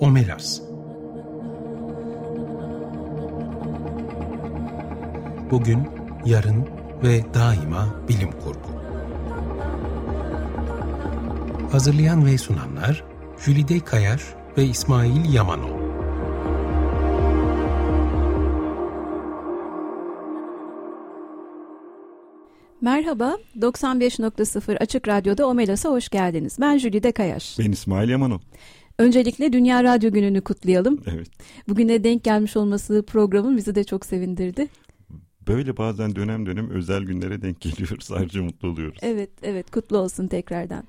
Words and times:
Omelas 0.00 0.60
Bugün, 5.50 5.88
yarın 6.24 6.66
ve 7.02 7.34
daima 7.34 7.94
bilim 8.08 8.30
kurgu. 8.32 8.82
Hazırlayan 11.72 12.26
ve 12.26 12.38
sunanlar 12.38 13.04
Jülide 13.44 13.80
Kayar 13.80 14.22
ve 14.56 14.64
İsmail 14.64 15.34
Yamanol. 15.34 15.80
Merhaba, 22.80 23.36
95.0 23.60 24.78
Açık 24.78 25.08
Radyo'da 25.08 25.46
Omelas'a 25.46 25.90
hoş 25.90 26.08
geldiniz. 26.08 26.56
Ben 26.60 26.78
Jülide 26.78 27.12
Kayaş. 27.12 27.58
Ben 27.58 27.72
İsmail 27.72 28.08
Yamanol. 28.08 28.38
Öncelikle 29.00 29.52
Dünya 29.52 29.84
Radyo 29.84 30.12
Günü'nü 30.12 30.40
kutlayalım. 30.40 31.00
Evet. 31.06 31.28
Bugüne 31.68 32.04
denk 32.04 32.24
gelmiş 32.24 32.56
olması 32.56 33.04
programın 33.06 33.56
bizi 33.56 33.74
de 33.74 33.84
çok 33.84 34.06
sevindirdi. 34.06 34.68
Böyle 35.48 35.76
bazen 35.76 36.16
dönem 36.16 36.46
dönem 36.46 36.70
özel 36.70 37.02
günlere 37.02 37.42
denk 37.42 37.60
geliyoruz. 37.60 38.12
Ayrıca 38.12 38.42
mutlu 38.42 38.68
oluyoruz. 38.68 38.98
Evet, 39.02 39.30
evet 39.42 39.70
kutlu 39.70 39.98
olsun 39.98 40.26
tekrardan. 40.26 40.84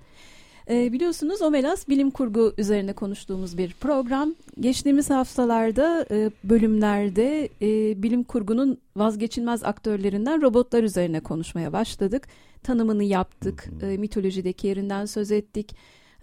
E, 0.70 0.92
biliyorsunuz 0.94 1.42
Omelas 1.42 1.88
bilim 1.88 2.12
kurgu 2.12 2.54
üzerine 2.58 2.94
konuştuğumuz 2.94 3.58
bir 3.58 3.74
program. 3.74 4.36
Geçtiğimiz 4.60 5.10
haftalarda 5.10 6.05
e, 6.12 6.32
bölümlerde 6.44 7.50
e, 7.62 8.04
bilim 8.04 8.24
kurgunun 8.24 8.78
vazgeçilmez 8.96 9.64
aktörlerinden 9.64 10.41
robotlar 10.41 10.84
üzerine 10.84 11.20
konuşmaya 11.20 11.74
başladık. 11.74 12.28
Tanımını 12.64 13.04
yaptık, 13.04 13.70
e, 13.82 13.98
mitolojideki 13.98 14.68
yerinden 14.68 15.05
söz 15.05 15.32
ettik, 15.32 15.76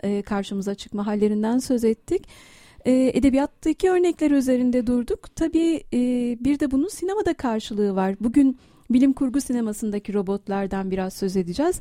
e, 0.03 0.23
karşımıza 0.23 0.75
çıkma 0.75 1.07
hallerinden 1.07 1.59
söz 1.59 1.85
ettik. 1.85 2.29
E, 2.85 3.11
edebiyattaki 3.15 3.91
örnekler 3.91 4.31
üzerinde 4.31 4.87
durduk. 4.87 5.37
Tabii 5.37 5.85
e, 5.93 6.01
bir 6.41 6.61
de 6.61 6.71
bunun 6.71 6.89
sinemada 6.89 7.35
karşılığı 7.35 7.97
var. 7.97 8.15
Bugün 8.21 8.59
bilim 8.91 9.13
kurgu 9.13 9.41
sinemasındaki 9.41 10.15
robotlardan 10.15 10.91
biraz 10.91 11.15
söz 11.15 11.37
edeceğiz. 11.37 11.81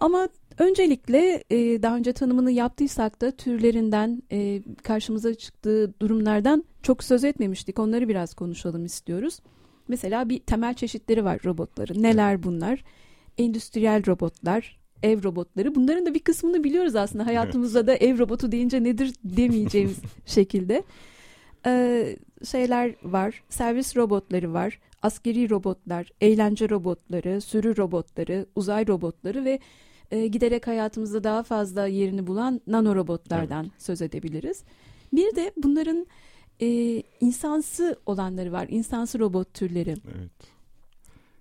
Ama 0.00 0.28
öncelikle 0.58 1.44
e, 1.50 1.82
daha 1.82 1.96
önce 1.96 2.12
tanımını 2.12 2.50
yaptıysak 2.50 3.20
da 3.20 3.30
türlerinden 3.30 4.22
e, 4.32 4.62
karşımıza 4.82 5.34
çıktığı 5.34 5.94
durumlardan 6.00 6.64
çok 6.82 7.04
söz 7.04 7.24
etmemiştik. 7.24 7.78
Onları 7.78 8.08
biraz 8.08 8.34
konuşalım 8.34 8.84
istiyoruz. 8.84 9.38
Mesela 9.88 10.28
bir 10.28 10.38
temel 10.38 10.74
çeşitleri 10.74 11.24
var 11.24 11.40
robotların. 11.44 12.02
Neler 12.02 12.42
bunlar? 12.42 12.84
Endüstriyel 13.38 14.06
robotlar, 14.06 14.79
ev 15.02 15.22
robotları. 15.22 15.74
Bunların 15.74 16.06
da 16.06 16.14
bir 16.14 16.20
kısmını 16.20 16.64
biliyoruz 16.64 16.96
aslında. 16.96 17.26
Hayatımızda 17.26 17.78
evet. 17.78 17.88
da 17.88 17.94
ev 18.06 18.18
robotu 18.18 18.52
deyince 18.52 18.84
nedir 18.84 19.14
demeyeceğimiz 19.24 19.98
şekilde. 20.26 20.82
Ee, 21.66 22.16
şeyler 22.44 22.94
var. 23.02 23.42
Servis 23.48 23.96
robotları 23.96 24.52
var. 24.52 24.78
Askeri 25.02 25.50
robotlar, 25.50 26.10
eğlence 26.20 26.68
robotları, 26.68 27.40
sürü 27.40 27.76
robotları, 27.76 28.46
uzay 28.54 28.86
robotları 28.86 29.44
ve 29.44 29.60
e, 30.10 30.26
giderek 30.26 30.66
hayatımızda 30.66 31.24
daha 31.24 31.42
fazla 31.42 31.86
yerini 31.86 32.26
bulan 32.26 32.60
nanorobotlardan 32.66 33.64
evet. 33.64 33.82
söz 33.82 34.02
edebiliriz. 34.02 34.64
Bir 35.12 35.36
de 35.36 35.52
bunların 35.56 36.06
e, 36.60 37.02
insansı 37.20 38.00
olanları 38.06 38.52
var. 38.52 38.66
İnsansı 38.70 39.18
robot 39.18 39.54
türleri. 39.54 39.90
Evet. 39.90 40.60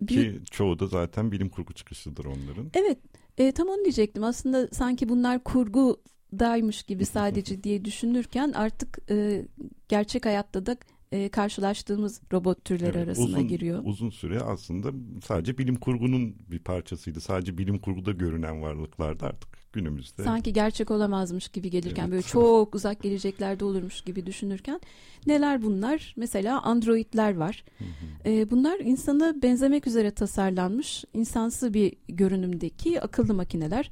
Bir... 0.01 0.07
Ki 0.07 0.39
çoğu 0.51 0.79
da 0.79 0.87
zaten 0.87 1.31
bilim 1.31 1.49
kurgu 1.49 1.73
çıkışıdır 1.73 2.25
onların. 2.25 2.71
Evet. 2.73 2.97
E, 3.39 3.51
tam 3.51 3.67
onu 3.67 3.83
diyecektim. 3.83 4.23
Aslında 4.23 4.67
sanki 4.67 5.09
bunlar 5.09 5.43
kurgu 5.43 6.01
daymış 6.39 6.83
gibi 6.83 7.05
sadece 7.05 7.63
diye 7.63 7.85
düşünürken 7.85 8.51
artık 8.51 8.99
e, 9.09 9.45
gerçek 9.87 10.25
hayatta 10.25 10.65
da 10.65 10.77
e, 11.11 11.29
karşılaştığımız 11.29 12.21
robot 12.33 12.65
türleri 12.65 12.97
evet, 12.97 13.07
arasına 13.07 13.25
uzun, 13.25 13.47
giriyor. 13.47 13.81
Uzun 13.85 14.09
süre 14.09 14.39
aslında 14.39 14.91
sadece 15.23 15.57
bilim 15.57 15.75
kurgunun 15.75 16.35
bir 16.51 16.59
parçasıydı. 16.59 17.21
Sadece 17.21 17.57
bilim 17.57 17.79
kurguda 17.79 18.11
görünen 18.11 18.61
varlıklardı 18.61 19.25
artık 19.25 19.58
günümüzde. 19.73 20.23
Sanki 20.23 20.53
gerçek 20.53 20.91
olamazmış 20.91 21.47
gibi 21.47 21.69
gelirken 21.69 22.03
evet. 22.03 22.11
böyle 22.11 22.21
çok 22.23 22.75
uzak 22.75 23.01
geleceklerde 23.01 23.65
olurmuş 23.65 24.01
gibi 24.01 24.25
düşünürken 24.25 24.81
neler 25.27 25.63
bunlar? 25.63 26.13
Mesela 26.17 26.61
androidler 26.61 27.35
var. 27.35 27.63
Hı 27.77 27.83
hı. 27.83 28.29
E, 28.29 28.51
bunlar 28.51 28.79
insana 28.79 29.41
benzemek 29.41 29.87
üzere 29.87 30.11
tasarlanmış 30.11 31.05
insansı 31.13 31.73
bir 31.73 31.93
görünümdeki 32.07 33.01
akıllı 33.01 33.33
makineler 33.33 33.91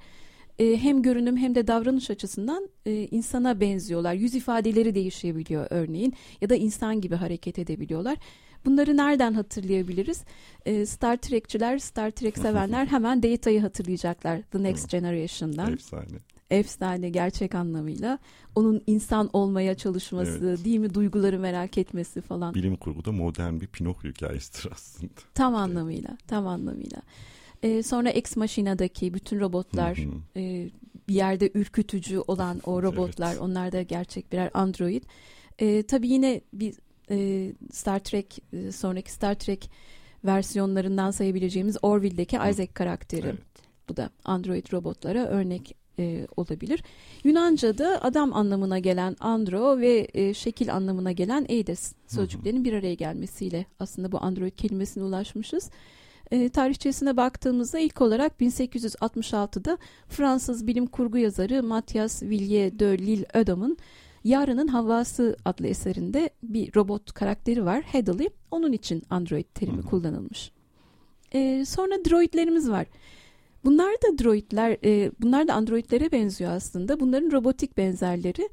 e, 0.60 0.78
hem 0.78 1.02
görünüm 1.02 1.38
hem 1.38 1.56
de 1.56 1.68
davranış 1.68 2.10
açısından 2.10 2.70
e, 2.86 3.08
insana 3.12 3.60
benziyorlar. 3.62 4.14
Yüz 4.14 4.36
ifadeleri 4.36 4.96
değişebiliyor 4.96 5.68
örneğin 5.70 6.14
ya 6.42 6.50
da 6.50 6.56
insan 6.56 7.02
gibi 7.02 7.16
hareket 7.16 7.60
edebiliyorlar. 7.60 8.18
Bunları 8.68 8.98
nereden 8.98 9.34
hatırlayabiliriz? 9.34 10.24
E, 10.66 10.86
Star 10.86 11.18
Trek'çiler, 11.18 11.78
Star 11.78 12.12
Trek 12.12 12.38
sevenler 12.38 12.86
hemen 12.86 13.24
Data'yı 13.24 13.62
hatırlayacaklar 13.62 14.42
The 14.42 14.64
Next 14.64 14.90
Generation'dan. 14.90 15.74
Efsane. 15.74 16.18
Efsane 16.50 17.10
gerçek 17.10 17.56
anlamıyla. 17.56 18.20
Onun 18.56 18.82
insan 18.88 19.30
olmaya 19.34 19.76
çalışması, 19.76 20.46
evet. 20.46 20.66
değil 20.66 20.80
mi? 20.80 20.94
Duyguları 20.94 21.40
merak 21.40 21.78
etmesi 21.78 22.22
falan. 22.22 22.54
Bilim 22.54 22.76
kurguda 22.76 23.12
modern 23.12 23.60
bir 23.60 23.68
Pinokyo 23.68 24.12
hikayesidir 24.12 24.72
aslında. 24.72 25.14
Tam 25.34 25.56
anlamıyla, 25.56 26.18
tam 26.28 26.48
anlamıyla. 26.48 27.02
E, 27.64 27.84
sonra 27.84 28.10
Ex 28.10 28.38
Machina'daki 28.38 29.14
bütün 29.14 29.40
robotlar 29.40 29.98
E, 30.36 30.70
bir 31.08 31.16
yerde 31.16 31.52
ürkütücü 31.54 32.20
olan 32.20 32.62
o 32.66 32.84
robotlar 32.84 33.32
evet. 33.32 33.42
onlar 33.42 33.72
da 33.72 33.82
gerçek 33.82 34.32
birer 34.32 34.52
android. 34.54 35.04
E, 35.60 35.84
tabii 35.84 36.08
yine 36.08 36.42
bir 36.54 36.76
e, 37.12 37.52
Star 37.72 38.00
Trek 38.00 38.40
e, 38.54 38.72
sonraki 38.72 39.12
Star 39.12 39.36
Trek 39.36 39.70
versiyonlarından 40.26 41.12
sayabileceğimiz 41.12 41.78
Orville'deki 41.82 42.40
Hı. 42.40 42.50
Isaac 42.50 42.74
karakteri. 42.74 43.28
Evet. 43.28 43.40
Bu 43.90 43.98
da 43.98 44.10
android 44.26 44.74
robotlara 44.74 45.26
örnek 45.26 45.76
e, 46.00 46.28
olabilir. 46.38 46.84
Yunanca'da 47.24 48.04
adam 48.04 48.34
anlamına 48.34 48.80
gelen 48.80 49.16
andro 49.20 49.80
ve 49.80 50.08
e, 50.14 50.34
şekil 50.34 50.74
anlamına 50.74 51.12
gelen 51.12 51.46
eides 51.50 51.94
sözcüklerinin 52.08 52.66
bir 52.66 52.74
araya 52.74 52.94
gelmesiyle 52.94 53.66
aslında 53.80 54.12
bu 54.12 54.24
android 54.24 54.52
kelimesine 54.52 55.04
ulaşmışız. 55.04 55.70
E, 56.32 56.50
tarihçesine 56.50 57.18
baktığımızda 57.18 57.80
ilk 57.80 58.02
olarak 58.02 58.42
1866'da 58.42 59.78
Fransız 60.10 60.68
bilim 60.68 60.88
kurgu 60.88 61.18
yazarı 61.18 61.64
Mathias 61.64 62.24
Villiers 62.24 62.80
de 62.80 62.98
L'Isle-Adam'ın 62.98 63.78
Yarının 64.28 64.68
Havası 64.68 65.38
adlı 65.46 65.68
eserinde 65.68 66.30
bir 66.44 66.76
robot 66.76 67.14
karakteri 67.14 67.66
var 67.66 67.84
Hadley. 67.84 68.30
Onun 68.52 68.72
için 68.72 69.04
android 69.10 69.46
terimi 69.54 69.82
kullanılmış. 69.82 70.52
E, 71.32 71.66
sonra 71.66 71.96
droidlerimiz 72.06 72.70
var. 72.70 72.88
Bunlar 73.66 73.94
da 73.94 74.24
droidler, 74.24 74.78
e, 74.84 75.12
bunlar 75.22 75.48
da 75.48 75.54
androidlere 75.54 76.12
benziyor 76.12 76.52
aslında. 76.52 77.00
Bunların 77.00 77.32
robotik 77.32 77.78
benzerleri. 77.78 78.50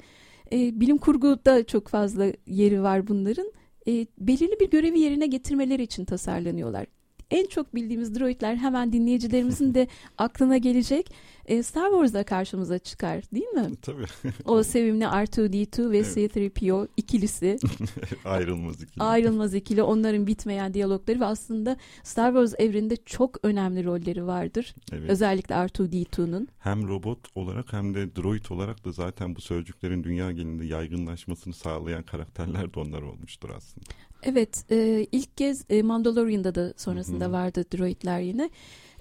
E, 0.52 0.80
bilim 0.80 0.98
kurguda 0.98 1.66
çok 1.66 1.88
fazla 1.88 2.32
yeri 2.46 2.82
var 2.82 3.08
bunların. 3.08 3.52
E, 3.88 4.06
belirli 4.18 4.60
bir 4.60 4.70
görevi 4.70 5.00
yerine 5.00 5.26
getirmeleri 5.26 5.82
için 5.82 6.04
tasarlanıyorlar 6.04 6.86
en 7.30 7.46
çok 7.46 7.74
bildiğimiz 7.74 8.14
droidler 8.14 8.56
hemen 8.56 8.92
dinleyicilerimizin 8.92 9.74
de 9.74 9.88
aklına 10.18 10.56
gelecek. 10.56 11.10
E, 11.46 11.62
Star 11.62 11.90
Wars'da 11.90 12.24
karşımıza 12.24 12.78
çıkar 12.78 13.22
değil 13.34 13.46
mi? 13.46 13.70
Tabii. 13.82 14.04
o 14.44 14.62
sevimli 14.62 15.04
R2-D2 15.04 15.90
ve 15.90 15.98
evet. 15.98 16.14
C-3PO 16.14 16.88
ikilisi. 16.96 17.56
Ayrılmaz 18.24 18.82
ikili. 18.82 19.04
Ayrılmaz 19.04 19.54
ikili. 19.54 19.82
Onların 19.82 20.26
bitmeyen 20.26 20.74
diyalogları 20.74 21.20
ve 21.20 21.24
aslında 21.24 21.76
Star 22.02 22.32
Wars 22.32 22.54
evreninde 22.58 22.96
çok 22.96 23.44
önemli 23.44 23.84
rolleri 23.84 24.26
vardır. 24.26 24.74
Evet. 24.92 25.10
Özellikle 25.10 25.54
R2-D2'nun. 25.54 26.48
Hem 26.58 26.88
robot 26.88 27.18
olarak 27.34 27.72
hem 27.72 27.94
de 27.94 28.16
droid 28.16 28.44
olarak 28.50 28.84
da 28.84 28.92
zaten 28.92 29.36
bu 29.36 29.40
sözcüklerin 29.40 30.04
dünya 30.04 30.32
genelinde 30.32 30.66
yaygınlaşmasını 30.66 31.54
sağlayan 31.54 32.02
karakterler 32.02 32.74
de 32.74 32.80
onlar 32.80 33.02
olmuştur 33.02 33.50
aslında. 33.56 33.84
Evet, 34.24 34.64
e, 34.70 35.06
ilk 35.12 35.36
kez 35.36 35.64
e, 35.70 35.82
Mandalorian'da 35.82 36.54
da 36.54 36.74
sonrasında 36.76 37.24
Hı-hı. 37.24 37.32
vardı 37.32 37.64
droidler 37.72 38.20
yine. 38.20 38.50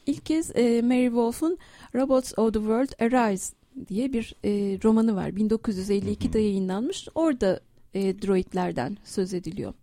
İlk 0.05 0.25
kez 0.25 0.51
e, 0.55 0.81
Mary 0.81 1.05
Wolf'un 1.05 1.57
Robots 1.95 2.33
of 2.37 2.53
the 2.53 2.59
World 2.59 3.01
Arise 3.01 3.55
diye 3.87 4.13
bir 4.13 4.35
e, 4.43 4.49
romanı 4.83 5.15
var. 5.15 5.29
1952'de 5.29 6.39
yayınlanmış. 6.39 7.07
Orada 7.15 7.59
e, 7.93 8.21
droidlerden 8.21 8.97
söz 9.03 9.33
ediliyor. 9.33 9.73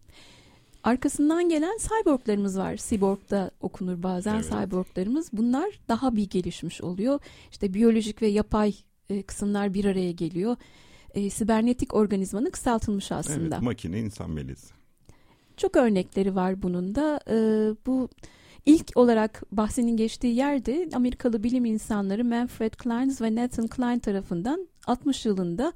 Arkasından 0.82 1.48
gelen 1.48 1.78
cyborglarımız 1.78 2.58
var. 2.58 2.76
Cyborg'da 2.76 3.50
okunur 3.60 4.02
bazen 4.02 4.34
evet. 4.34 4.50
cyborglarımız. 4.50 5.28
Bunlar 5.32 5.80
daha 5.88 6.16
bir 6.16 6.30
gelişmiş 6.30 6.80
oluyor. 6.80 7.20
İşte 7.50 7.74
biyolojik 7.74 8.22
ve 8.22 8.26
yapay 8.26 8.74
e, 9.10 9.22
kısımlar 9.22 9.74
bir 9.74 9.84
araya 9.84 10.12
geliyor. 10.12 10.56
E, 11.14 11.30
sibernetik 11.30 11.94
organizmanın 11.94 12.50
kısaltılmış 12.50 13.12
aslında. 13.12 13.54
Evet, 13.54 13.64
makine 13.64 14.00
insan 14.00 14.30
melezi. 14.30 14.79
Çok 15.60 15.76
örnekleri 15.76 16.34
var 16.34 16.62
bunun 16.62 16.94
da. 16.94 17.20
E, 17.30 17.36
bu 17.86 18.08
ilk 18.66 18.90
olarak 18.94 19.42
bahsinin 19.52 19.96
geçtiği 19.96 20.34
yerde 20.34 20.88
Amerikalı 20.94 21.42
bilim 21.42 21.64
insanları 21.64 22.24
Manfred 22.24 22.72
Clynes 22.82 23.22
ve 23.22 23.34
Nathan 23.34 23.66
Klein 23.68 23.98
tarafından 23.98 24.68
60 24.86 25.26
yılında 25.26 25.72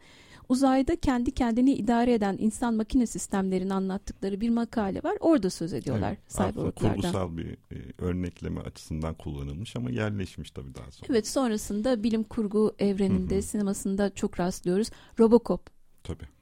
uzayda 0.48 0.96
kendi 0.96 1.30
kendini 1.30 1.74
idare 1.74 2.12
eden 2.12 2.36
insan 2.38 2.74
makine 2.74 3.06
sistemlerini 3.06 3.74
anlattıkları 3.74 4.40
bir 4.40 4.50
makale 4.50 5.02
var. 5.02 5.16
Orada 5.20 5.50
söz 5.50 5.72
ediyorlar 5.72 6.10
evet, 6.10 6.30
cyborglardan. 6.30 6.94
Kurgusal 6.94 7.36
bir 7.36 7.50
e, 7.50 7.76
örnekleme 7.98 8.60
açısından 8.60 9.14
kullanılmış 9.14 9.76
ama 9.76 9.90
yerleşmiş 9.90 10.50
tabii 10.50 10.74
daha 10.74 10.90
sonra. 10.90 11.06
Evet 11.10 11.28
sonrasında 11.28 12.02
bilim 12.02 12.24
kurgu 12.24 12.74
evreninde, 12.78 13.34
Hı-hı. 13.34 13.42
sinemasında 13.42 14.14
çok 14.14 14.40
rastlıyoruz. 14.40 14.90
Robocop. 15.18 15.70
Tabii 16.04 16.33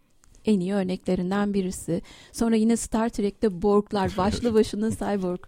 en 0.44 0.60
iyi 0.60 0.74
örneklerinden 0.74 1.54
birisi. 1.54 2.02
Sonra 2.32 2.56
yine 2.56 2.76
Star 2.76 3.08
Trek'te 3.08 3.62
Borg'lar 3.62 4.12
başlı 4.16 4.54
başına 4.54 4.90
cyborg 4.90 5.40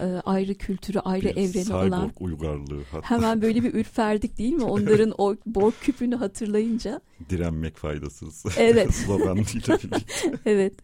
e, 0.00 0.04
ayrı 0.24 0.54
kültürü, 0.54 0.98
ayrı 0.98 1.24
bir 1.24 1.36
evreni 1.36 1.64
cyborg 1.64 1.88
olan. 1.88 2.00
Cyborg 2.00 2.20
uygarlığı. 2.20 2.82
Hatta. 2.92 3.10
Hemen 3.10 3.42
böyle 3.42 3.62
bir 3.62 3.74
ürperdik 3.74 4.38
değil 4.38 4.52
mi? 4.52 4.64
Onların 4.64 5.14
o 5.18 5.36
Borg 5.46 5.74
küpünü 5.80 6.16
hatırlayınca. 6.16 7.00
Direnmek 7.30 7.76
faydasız. 7.76 8.44
Evet. 8.58 8.94
Sloganıyla 8.94 9.78
evet. 10.46 10.74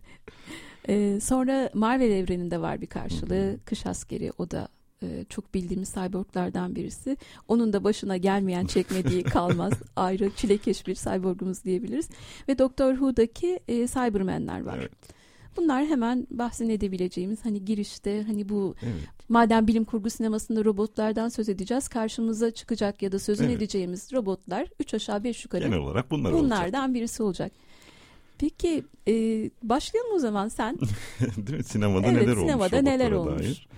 Ee, 0.89 1.19
sonra 1.23 1.71
Marvel 1.75 2.11
evreninde 2.11 2.61
var 2.61 2.81
bir 2.81 2.87
karşılığı. 2.87 3.57
Kış 3.65 3.87
askeri 3.87 4.33
o 4.39 4.51
da 4.51 4.69
e, 5.03 5.25
çok 5.29 5.55
bildiğimiz 5.55 5.89
cyborglardan 5.89 6.77
birisi. 6.77 7.17
Onun 7.49 7.73
da 7.73 7.85
başına 7.85 8.17
gelmeyen 8.17 8.67
çekmediği 8.75 9.23
kalmaz. 9.23 9.73
Ayrı 9.97 10.31
çilekeş 10.37 10.87
bir 10.87 10.95
cyborgumuz 10.95 11.65
diyebiliriz. 11.65 12.09
Ve 12.49 12.59
Doctor 12.59 12.93
Who'daki 12.93 13.61
e, 13.69 13.87
Cybermenler 13.87 14.61
var. 14.61 14.79
Evet. 14.79 15.17
Bunlar 15.57 15.87
hemen 15.87 16.27
bahsini 16.31 16.73
edebileceğimiz 16.73 17.45
hani 17.45 17.65
girişte 17.65 18.23
hani 18.27 18.49
bu 18.49 18.75
evet. 18.83 18.95
madem 19.29 19.67
bilim 19.67 19.85
kurgu 19.85 20.11
sinemasında 20.11 20.65
robotlardan 20.65 21.29
söz 21.29 21.49
edeceğiz 21.49 21.89
karşımıza 21.89 22.51
çıkacak 22.51 23.03
ya 23.03 23.13
da 23.13 23.19
sözünü 23.19 23.47
evet. 23.47 23.57
edeceğimiz 23.57 24.13
robotlar 24.13 24.69
üç 24.81 24.95
aşağı 24.95 25.25
beş 25.25 25.45
yukarı 25.45 25.65
genel 25.65 25.79
olarak 25.79 26.11
bunlar 26.11 26.33
bunlardan 26.33 26.81
olacak. 26.81 26.95
birisi 26.95 27.23
olacak. 27.23 27.53
Peki 28.39 28.85
e, 29.09 29.15
başlayalım 29.63 30.13
o 30.15 30.19
zaman 30.19 30.49
sen. 30.49 30.79
Değil 31.37 31.59
mi? 31.59 31.65
Sinemada 31.65 32.07
evet, 32.07 32.23
neler 32.23 32.35
sinemada 32.35 32.77
olmuş 32.77 32.91
neler 32.91 33.13
olmuş. 33.13 33.43
Dair. 33.43 33.69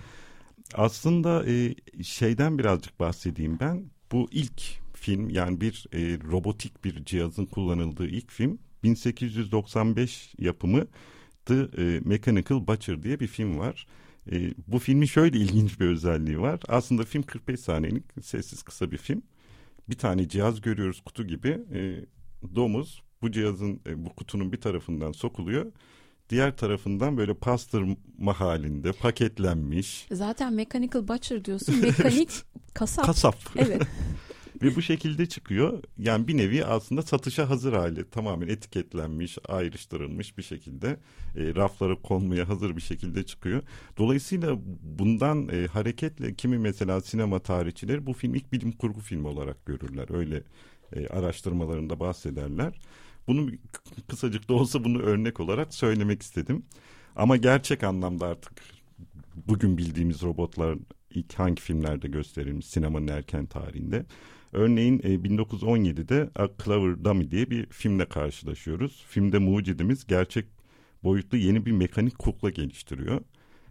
Aslında 0.73 1.45
e, 1.49 1.75
şeyden 2.03 2.59
birazcık 2.59 2.99
bahsedeyim 2.99 3.59
ben. 3.59 3.91
Bu 4.11 4.27
ilk 4.31 4.61
film 4.93 5.29
yani 5.29 5.61
bir 5.61 5.85
e, 5.93 6.19
robotik 6.31 6.83
bir 6.85 7.05
cihazın 7.05 7.45
kullanıldığı 7.45 8.07
ilk 8.07 8.31
film 8.31 8.59
1895 8.83 10.33
yapımı 10.37 10.87
The 11.45 11.67
e, 11.77 11.99
Mechanical 12.05 12.67
Butcher 12.67 13.03
diye 13.03 13.19
bir 13.19 13.27
film 13.27 13.59
var. 13.59 13.87
E, 14.31 14.53
bu 14.67 14.79
filmin 14.79 15.05
şöyle 15.05 15.37
ilginç 15.39 15.79
bir 15.79 15.85
özelliği 15.85 16.39
var. 16.39 16.59
Aslında 16.67 17.03
film 17.03 17.23
45 17.23 17.59
saniyelik 17.59 18.03
sessiz 18.21 18.63
kısa 18.63 18.91
bir 18.91 18.97
film. 18.97 19.21
Bir 19.89 19.97
tane 19.97 20.27
cihaz 20.27 20.61
görüyoruz 20.61 21.01
kutu 21.01 21.27
gibi. 21.27 21.61
E, 21.73 22.05
domuz 22.55 23.03
bu 23.21 23.31
cihazın 23.31 23.81
e, 23.87 24.05
bu 24.05 24.09
kutunun 24.09 24.51
bir 24.51 24.61
tarafından 24.61 25.11
sokuluyor 25.11 25.71
diğer 26.29 26.57
tarafından 26.57 27.17
böyle 27.17 27.33
pastırma 27.33 28.39
halinde 28.39 28.91
paketlenmiş. 28.91 30.07
Zaten 30.11 30.53
mechanical 30.53 31.07
butcher 31.07 31.45
diyorsun. 31.45 31.75
Mekanik 31.81 32.29
kasap. 32.73 33.05
Kasap. 33.05 33.35
Evet. 33.55 33.81
Ve 34.61 34.75
bu 34.75 34.81
şekilde 34.81 35.25
çıkıyor. 35.25 35.83
Yani 35.97 36.27
bir 36.27 36.37
nevi 36.37 36.65
aslında 36.65 37.01
satışa 37.01 37.49
hazır 37.49 37.73
hali 37.73 38.09
tamamen 38.09 38.47
etiketlenmiş, 38.47 39.37
ayrıştırılmış 39.47 40.37
bir 40.37 40.43
şekilde 40.43 40.87
e, 41.35 41.55
raflara 41.55 41.95
konmaya 41.95 42.49
hazır 42.49 42.75
bir 42.75 42.81
şekilde 42.81 43.23
çıkıyor. 43.23 43.61
Dolayısıyla 43.97 44.57
bundan 44.81 45.49
e, 45.49 45.67
hareketle 45.67 46.33
kimi 46.33 46.57
mesela 46.57 47.01
sinema 47.01 47.39
tarihçileri 47.39 48.05
bu 48.05 48.13
film 48.13 48.35
ilk 48.35 48.53
bilim 48.53 48.71
kurgu 48.71 48.99
filmi 48.99 49.27
olarak 49.27 49.65
görürler. 49.65 50.05
Öyle 50.17 50.43
e, 50.93 51.07
araştırmalarında 51.07 51.99
bahsederler. 51.99 52.79
Bunu 53.29 53.51
kısacık 54.07 54.49
da 54.49 54.53
olsa 54.53 54.83
bunu 54.83 55.01
örnek 55.01 55.39
olarak 55.39 55.73
söylemek 55.73 56.21
istedim. 56.21 56.63
Ama 57.15 57.37
gerçek 57.37 57.83
anlamda 57.83 58.27
artık 58.27 58.53
bugün 59.47 59.77
bildiğimiz 59.77 60.23
robotlar 60.23 60.77
ilk 61.13 61.33
hangi 61.33 61.61
filmlerde 61.61 62.07
gösterilmiş 62.07 62.65
sinemanın 62.65 63.07
erken 63.07 63.45
tarihinde. 63.45 64.05
Örneğin 64.51 64.99
e, 64.99 65.15
1917'de 65.15 66.29
A 66.35 66.47
Clover 66.63 67.03
Dummy 67.03 67.31
diye 67.31 67.49
bir 67.49 67.65
filmle 67.65 68.05
karşılaşıyoruz. 68.05 69.05
Filmde 69.07 69.39
mucidimiz 69.39 70.07
gerçek 70.07 70.45
boyutlu 71.03 71.37
yeni 71.37 71.65
bir 71.65 71.71
mekanik 71.71 72.19
kukla 72.19 72.49
geliştiriyor. 72.49 73.21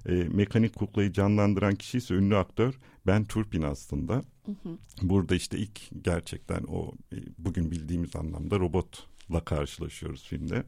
E, 0.08 0.12
mekanik 0.12 0.74
kuklayı 0.74 1.12
canlandıran 1.12 1.74
kişi 1.74 1.98
ise 1.98 2.14
ünlü 2.14 2.36
aktör 2.36 2.74
Ben 3.06 3.24
Turpin 3.24 3.62
aslında. 3.62 4.14
Hı 4.14 4.52
hı. 4.52 4.78
Burada 5.02 5.34
işte 5.34 5.58
ilk 5.58 6.04
gerçekten 6.04 6.62
o 6.68 6.92
e, 7.12 7.16
bugün 7.38 7.70
bildiğimiz 7.70 8.16
anlamda 8.16 8.58
robot 8.58 9.06
la 9.32 9.44
karşılaşıyoruz 9.44 10.24
filmde. 10.24 10.64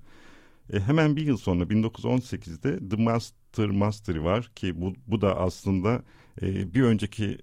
E, 0.72 0.80
hemen 0.80 1.16
bir 1.16 1.26
yıl 1.26 1.36
sonra 1.36 1.64
1918'de 1.64 2.88
The 2.88 3.02
Master 3.02 3.70
Mastery 3.70 4.20
var 4.20 4.50
ki 4.56 4.80
bu, 4.80 4.94
bu 5.06 5.20
da 5.20 5.38
aslında 5.38 6.02
e, 6.42 6.74
bir 6.74 6.82
önceki 6.82 7.38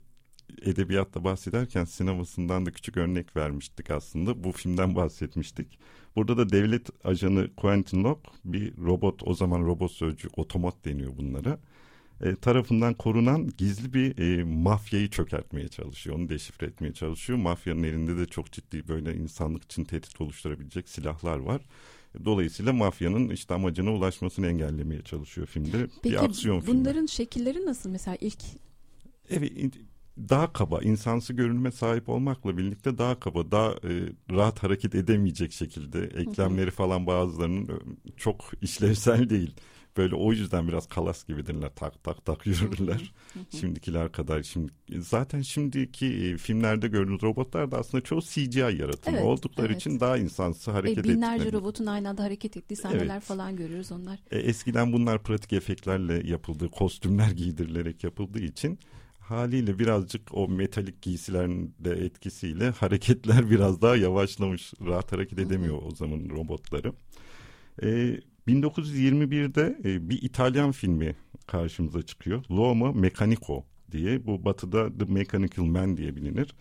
edebiyatta 0.62 1.24
bahsederken 1.24 1.86
sinemasından 1.86 2.66
da 2.66 2.72
küçük 2.72 2.98
örnek 2.98 3.36
vermiştik 3.36 3.92
aslında. 3.92 4.44
Bu 4.44 4.52
filmden 4.52 4.96
bahsetmiştik. 4.96 5.80
Burada 6.16 6.38
da 6.38 6.50
devlet 6.50 7.06
ajanı 7.06 7.56
Quentin 7.56 8.04
Locke 8.04 8.32
bir 8.46 8.78
robot 8.78 9.24
o 9.26 9.34
zaman 9.34 9.66
robot 9.66 9.92
sözcüğü 9.92 10.28
otomat 10.38 10.86
deniyor 10.86 11.18
bunlara. 11.18 11.60
E, 12.22 12.36
tarafından 12.36 12.94
korunan 12.94 13.50
gizli 13.58 13.94
bir 13.94 14.18
e, 14.18 14.44
mafyayı 14.44 15.10
çökertmeye 15.10 15.68
çalışıyor. 15.68 16.16
Onu 16.16 16.30
deşifre 16.30 16.68
etmeye 16.68 16.94
çalışıyor. 16.94 17.40
Mafyanın 17.40 17.84
elinde 17.84 18.18
de 18.18 18.26
çok 18.26 18.52
ciddi 18.52 18.88
böyle 18.88 19.16
insanlık 19.16 19.64
için 19.64 19.84
tehdit 19.84 20.22
oluşturabilecek 20.22 20.90
silahlar 20.90 21.38
var. 21.38 21.62
Dolayısıyla 22.26 22.74
mafyanın 22.74 23.30
işte 23.30 23.54
amacına 23.54 23.94
ulaşmasını 23.94 24.48
engellemeye 24.48 25.02
çalışıyor 25.02 25.48
filmde. 25.48 25.88
Peki, 26.04 26.16
bir 26.16 26.24
aksiyon 26.24 26.60
filmi. 26.60 26.80
bunların 26.80 27.06
şekilleri 27.06 27.66
nasıl 27.66 27.90
mesela 27.90 28.18
ilk? 28.22 28.44
Evet 29.30 29.52
daha 30.30 30.54
kaba, 30.54 30.82
insansı 30.82 31.34
görünme 31.34 31.72
sahip 31.72 32.10
olmakla 32.10 32.58
birlikte 32.58 32.98
daha 32.98 33.20
kaba, 33.20 33.52
daha 33.52 33.72
e, 33.72 33.92
rahat 34.32 34.64
hareket 34.64 34.96
edemeyecek 34.96 35.52
şekilde 35.52 36.04
eklemleri 36.04 36.72
falan 36.72 37.08
bazılarının 37.08 37.68
e, 37.68 37.76
çok 38.18 38.52
işlevsel 38.62 39.30
değil. 39.30 39.56
Böyle 39.98 40.16
o 40.16 40.34
yüzden 40.34 40.68
biraz 40.68 40.88
kalas 40.88 41.24
gibidirler. 41.24 41.72
Tak 41.76 42.04
tak 42.04 42.26
tak 42.26 42.48
yürürler. 42.48 43.14
Şimdikiler 43.60 44.12
kadar. 44.12 44.44
Şimdi 44.44 44.72
zaten 45.00 45.42
şimdiki 45.42 46.06
e, 46.06 46.38
filmlerde 46.38 46.88
gördüğünüz 46.88 47.24
robotlar 47.24 47.72
da 47.72 47.78
aslında 47.78 48.04
çoğu 48.04 48.22
CGI 48.22 48.60
yaratımı 48.60 49.18
evet, 49.18 49.26
oldukları 49.26 49.68
evet. 49.68 49.78
için 49.82 50.00
daha 50.00 50.18
insansı 50.18 50.72
hareket 50.72 50.98
e, 50.98 51.04
Binlerce 51.04 51.36
ettikleri. 51.36 51.62
robotun 51.62 51.86
aynı 51.86 52.10
anda 52.10 52.24
hareket 52.24 52.58
ettiği 52.58 52.76
sahneler 52.76 53.14
evet. 53.14 53.24
falan 53.24 53.56
görüyoruz 53.56 53.92
onlar. 53.92 54.20
E, 54.32 54.40
eskiden 54.40 54.94
bunlar 54.94 55.24
pratik 55.24 55.54
efektlerle 55.54 56.28
yapıldığı, 56.28 56.70
kostümler 56.70 57.32
giydirilerek 57.36 58.04
yapıldığı 58.04 58.40
için 58.44 58.80
haliyle 59.30 59.80
birazcık 59.80 60.34
o 60.34 60.48
metalik 60.48 61.02
giysilerin 61.02 61.76
de 61.80 61.92
etkisiyle 61.92 62.70
hareketler 62.70 63.50
biraz 63.52 63.82
daha 63.82 63.96
yavaşlamış. 63.96 64.74
Rahat 64.86 65.12
hareket 65.12 65.40
edemiyor 65.40 65.82
o 65.84 65.92
zaman 65.92 66.30
robotları. 66.30 66.94
Ee, 67.84 68.20
1921'de 68.48 69.80
e, 69.86 70.10
bir 70.10 70.22
İtalyan 70.22 70.72
filmi 70.72 71.16
karşımıza 71.48 72.02
çıkıyor. 72.02 72.44
L'Uomo 72.52 72.94
Meccanico 72.94 73.66
diye. 73.92 74.26
Bu 74.26 74.46
batıda 74.46 74.98
The 74.98 75.06
Mechanical 75.06 75.66
Man 75.66 75.98
diye 75.98 76.16
bilinir. 76.16 76.56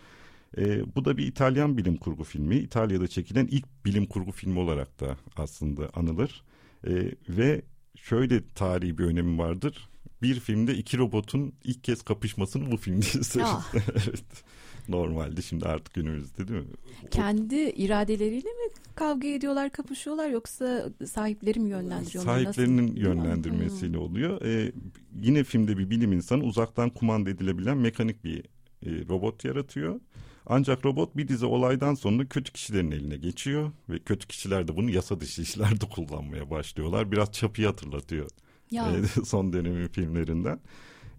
E, 0.58 0.94
bu 0.96 1.04
da 1.04 1.16
bir 1.16 1.26
İtalyan 1.26 1.76
bilim 1.76 1.96
kurgu 1.96 2.24
filmi. 2.24 2.56
İtalya'da 2.56 3.08
çekilen 3.08 3.46
ilk 3.46 3.84
bilim 3.84 4.06
kurgu 4.06 4.32
filmi 4.32 4.58
olarak 4.58 5.00
da 5.00 5.16
aslında 5.36 5.90
anılır. 5.94 6.42
E, 6.86 7.10
ve 7.28 7.62
şöyle 7.96 8.48
tarihi 8.54 8.98
bir 8.98 9.04
önemi 9.04 9.38
vardır. 9.38 9.88
Bir 10.22 10.40
filmde 10.40 10.74
iki 10.74 10.98
robotun 10.98 11.52
ilk 11.64 11.84
kez 11.84 12.02
kapışmasını 12.02 12.70
bu 12.72 12.76
filmde 12.76 13.06
izleriz. 13.06 13.36
Ah. 13.42 13.74
evet 13.74 14.44
normalde 14.88 15.42
şimdi 15.42 15.64
artık 15.66 15.94
günümüzde 15.94 16.48
değil 16.48 16.60
mi? 16.60 16.66
Kendi 17.10 17.56
iradeleriyle 17.56 18.48
mi 18.48 18.70
kavga 18.94 19.28
ediyorlar, 19.28 19.70
kapışıyorlar 19.72 20.30
yoksa 20.30 20.90
sahipleri 21.06 21.60
mi 21.60 21.70
yönlendiriyorlar? 21.70 22.34
Sahiplerinin 22.34 22.86
Nasıl? 22.86 22.96
yönlendirmesiyle 22.96 23.98
oluyor. 23.98 24.42
Ee, 24.42 24.72
yine 25.20 25.44
filmde 25.44 25.78
bir 25.78 25.90
bilim 25.90 26.12
insanı 26.12 26.44
uzaktan 26.44 26.90
kumanda 26.90 27.30
edilebilen 27.30 27.78
mekanik 27.78 28.24
bir 28.24 28.38
e, 28.82 29.08
robot 29.08 29.44
yaratıyor. 29.44 30.00
Ancak 30.46 30.84
robot 30.86 31.16
bir 31.16 31.28
dizi 31.28 31.46
olaydan 31.46 31.94
sonra 31.94 32.26
kötü 32.28 32.52
kişilerin 32.52 32.90
eline 32.90 33.16
geçiyor 33.16 33.72
ve 33.88 33.98
kötü 33.98 34.26
kişiler 34.28 34.68
de 34.68 34.76
bunu 34.76 34.90
yasa 34.90 35.20
dışı 35.20 35.42
işlerde 35.42 35.86
kullanmaya 35.94 36.50
başlıyorlar. 36.50 37.12
Biraz 37.12 37.32
çapıyı 37.32 37.66
hatırlatıyor 37.66 38.28
ya. 38.70 38.92
E, 38.96 39.02
son 39.24 39.52
dönemin 39.52 39.88
filmlerinden. 39.88 40.60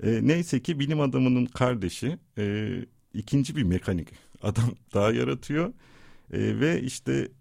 E, 0.04 0.20
neyse 0.24 0.62
ki 0.62 0.80
bilim 0.80 1.00
adamının 1.00 1.46
kardeşi 1.46 2.18
e, 2.38 2.76
ikinci 3.14 3.56
bir 3.56 3.64
mekanik 3.64 4.10
adam 4.42 4.76
daha 4.94 5.12
yaratıyor. 5.12 5.74
E, 6.34 6.60
ve 6.60 6.82
işte 6.82 7.32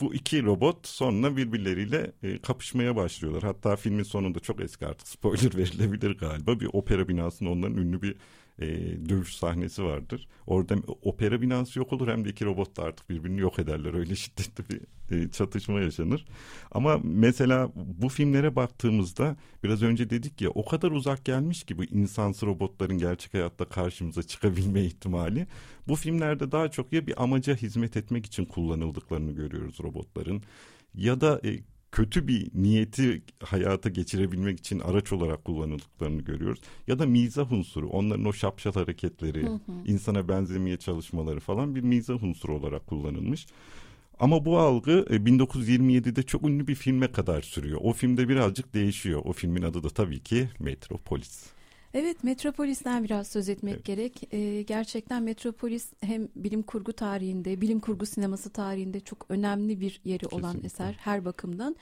bu 0.00 0.14
iki 0.14 0.44
robot 0.44 0.86
sonra 0.88 1.36
birbirleriyle 1.36 2.12
e, 2.22 2.38
kapışmaya 2.38 2.96
başlıyorlar. 2.96 3.42
Hatta 3.42 3.76
filmin 3.76 4.02
sonunda 4.02 4.40
çok 4.40 4.60
eski 4.60 4.86
artık 4.86 5.08
spoiler 5.08 5.54
verilebilir 5.56 6.18
galiba. 6.18 6.60
Bir 6.60 6.68
opera 6.72 7.08
binasında 7.08 7.50
onların 7.50 7.76
ünlü 7.76 8.02
bir 8.02 8.16
e, 8.58 8.66
dövüş 9.08 9.36
sahnesi 9.36 9.84
vardır. 9.84 10.28
Orada 10.46 10.76
opera 11.02 11.40
binası 11.40 11.78
yok 11.78 11.92
olur 11.92 12.08
hem 12.08 12.24
de 12.24 12.28
iki 12.28 12.44
robot 12.44 12.76
da 12.76 12.82
artık 12.82 13.10
birbirini 13.10 13.40
yok 13.40 13.58
ederler. 13.58 13.94
Öyle 13.94 14.16
şiddetli 14.16 14.64
bir 14.68 14.80
e, 15.16 15.30
çatışma 15.30 15.80
yaşanır. 15.80 16.24
Ama 16.70 17.00
mesela 17.02 17.70
bu 17.74 18.08
filmlere 18.08 18.56
baktığımızda 18.56 19.36
biraz 19.64 19.82
önce 19.82 20.10
dedik 20.10 20.40
ya 20.40 20.50
o 20.50 20.64
kadar 20.64 20.90
uzak 20.90 21.24
gelmiş 21.24 21.64
ki 21.64 21.78
bu 21.78 21.84
insansı 21.84 22.46
robotların 22.46 22.98
gerçek 22.98 23.34
hayatta 23.34 23.64
karşımıza 23.64 24.22
çıkabilme 24.22 24.82
ihtimali. 24.84 25.46
Bu 25.88 25.96
filmlerde 25.96 26.52
daha 26.52 26.70
çok 26.70 26.92
ya 26.92 27.06
bir 27.06 27.22
amaca 27.22 27.54
hizmet 27.54 27.96
etmek 27.96 28.26
için 28.26 28.44
kullanıldıklarını 28.44 29.32
görüyoruz 29.32 29.80
robotların 29.80 30.42
ya 30.94 31.20
da 31.20 31.40
e, 31.44 31.60
kötü 31.92 32.28
bir 32.28 32.50
niyeti 32.54 33.22
hayata 33.40 33.88
geçirebilmek 33.88 34.58
için 34.58 34.78
araç 34.78 35.12
olarak 35.12 35.44
kullanıldıklarını 35.44 36.22
görüyoruz. 36.22 36.60
Ya 36.86 36.98
da 36.98 37.06
mizah 37.06 37.52
unsuru, 37.52 37.88
onların 37.88 38.24
o 38.24 38.32
şapşal 38.32 38.72
hareketleri, 38.72 39.42
hı 39.42 39.52
hı. 39.52 39.72
insana 39.86 40.28
benzemeye 40.28 40.76
çalışmaları 40.76 41.40
falan 41.40 41.74
bir 41.74 41.80
mizah 41.80 42.22
unsuru 42.22 42.56
olarak 42.56 42.86
kullanılmış. 42.86 43.46
Ama 44.20 44.44
bu 44.44 44.58
algı 44.58 45.06
1927'de 45.10 46.20
e, 46.20 46.22
çok 46.22 46.42
ünlü 46.44 46.66
bir 46.66 46.74
filme 46.74 47.12
kadar 47.12 47.42
sürüyor. 47.42 47.80
O 47.82 47.92
filmde 47.92 48.28
birazcık 48.28 48.74
değişiyor. 48.74 49.22
O 49.24 49.32
filmin 49.32 49.62
adı 49.62 49.82
da 49.82 49.88
tabii 49.88 50.20
ki 50.20 50.48
Metropolis. 50.58 51.46
Evet 51.94 52.24
Metropolis'ten 52.24 53.04
biraz 53.04 53.28
söz 53.28 53.48
etmek 53.48 53.74
evet. 53.74 53.84
gerek. 53.84 54.34
Ee, 54.34 54.62
gerçekten 54.62 55.22
Metropolis 55.22 55.92
hem 56.00 56.28
bilim 56.36 56.62
kurgu 56.62 56.92
tarihinde, 56.92 57.60
bilim 57.60 57.80
kurgu 57.80 58.06
sineması 58.06 58.50
tarihinde 58.50 59.00
çok 59.00 59.26
önemli 59.28 59.80
bir 59.80 60.00
yeri 60.04 60.18
Kesinlikle. 60.18 60.46
olan 60.46 60.64
eser 60.64 60.92
her 60.92 61.24
bakımdan. 61.24 61.76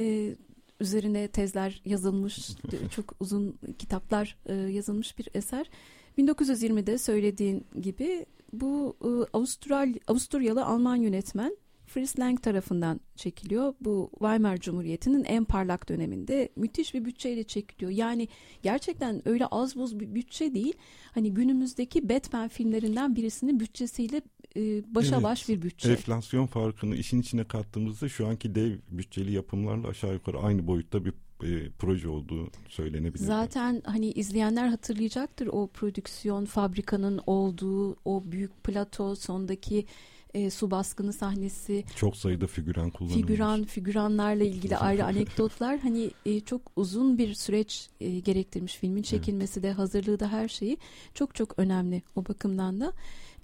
Ee, 0.00 0.34
üzerine 0.80 1.28
tezler 1.28 1.82
yazılmış, 1.84 2.50
çok 2.90 3.14
uzun 3.20 3.58
kitaplar 3.78 4.36
e, 4.46 4.54
yazılmış 4.54 5.18
bir 5.18 5.28
eser. 5.34 5.70
1920'de 6.18 6.98
söylediğin 6.98 7.66
gibi 7.80 8.26
bu 8.52 8.96
e, 9.02 9.08
Avustral 9.36 9.94
Avusturyalı 10.06 10.64
Alman 10.64 10.96
yönetmen 10.96 11.56
Fritz 11.88 12.18
Lang 12.18 12.42
tarafından 12.42 13.00
çekiliyor. 13.16 13.74
Bu 13.80 14.10
Weimar 14.18 14.56
Cumhuriyeti'nin 14.56 15.24
en 15.24 15.44
parlak 15.44 15.88
döneminde 15.88 16.48
müthiş 16.56 16.94
bir 16.94 17.04
bütçeyle 17.04 17.44
çekiliyor. 17.44 17.90
Yani 17.90 18.28
gerçekten 18.62 19.28
öyle 19.28 19.46
az 19.46 19.76
buz 19.76 20.00
bir 20.00 20.14
bütçe 20.14 20.54
değil. 20.54 20.74
Hani 21.14 21.34
günümüzdeki 21.34 22.08
Batman 22.08 22.48
filmlerinden 22.48 23.16
birisinin 23.16 23.60
bütçesiyle 23.60 24.22
e, 24.56 24.94
başa 24.94 25.14
evet, 25.14 25.24
baş 25.24 25.48
bir 25.48 25.62
bütçe. 25.62 25.90
Enflasyon 25.90 26.46
farkını 26.46 26.96
işin 26.96 27.20
içine 27.20 27.44
kattığımızda 27.44 28.08
şu 28.08 28.26
anki 28.26 28.54
dev 28.54 28.76
bütçeli 28.90 29.32
yapımlarla 29.32 29.88
aşağı 29.88 30.12
yukarı 30.12 30.38
aynı 30.38 30.66
boyutta 30.66 31.04
bir 31.04 31.12
e, 31.42 31.70
proje 31.78 32.08
olduğu 32.08 32.50
söylenebilir. 32.68 33.24
Zaten 33.24 33.82
hani 33.84 34.10
izleyenler 34.10 34.68
hatırlayacaktır 34.68 35.46
o 35.46 35.66
prodüksiyon 35.66 36.44
fabrikanın 36.44 37.20
olduğu 37.26 37.96
o 38.04 38.22
büyük 38.26 38.64
plato 38.64 39.14
sondaki 39.14 39.86
e, 40.34 40.50
su 40.50 40.70
baskını 40.70 41.12
sahnesi. 41.12 41.84
Çok 41.96 42.16
sayıda 42.16 42.46
figüran 42.46 42.90
kullanılmış. 42.90 43.26
Figüran, 43.26 43.64
figüranlarla 43.64 44.44
ilgili 44.44 44.76
ayrı 44.76 45.04
anekdotlar. 45.04 45.78
Hani 45.78 46.10
e, 46.26 46.40
çok 46.40 46.62
uzun 46.76 47.18
bir 47.18 47.34
süreç 47.34 47.88
e, 48.00 48.18
gerektirmiş 48.18 48.76
filmin 48.76 49.02
çekilmesi 49.02 49.60
evet. 49.60 49.70
de 49.70 49.72
hazırlığı 49.72 50.20
da 50.20 50.32
her 50.32 50.48
şeyi 50.48 50.78
çok 51.14 51.34
çok 51.34 51.58
önemli 51.58 52.02
o 52.16 52.26
bakımdan 52.26 52.80
da. 52.80 52.92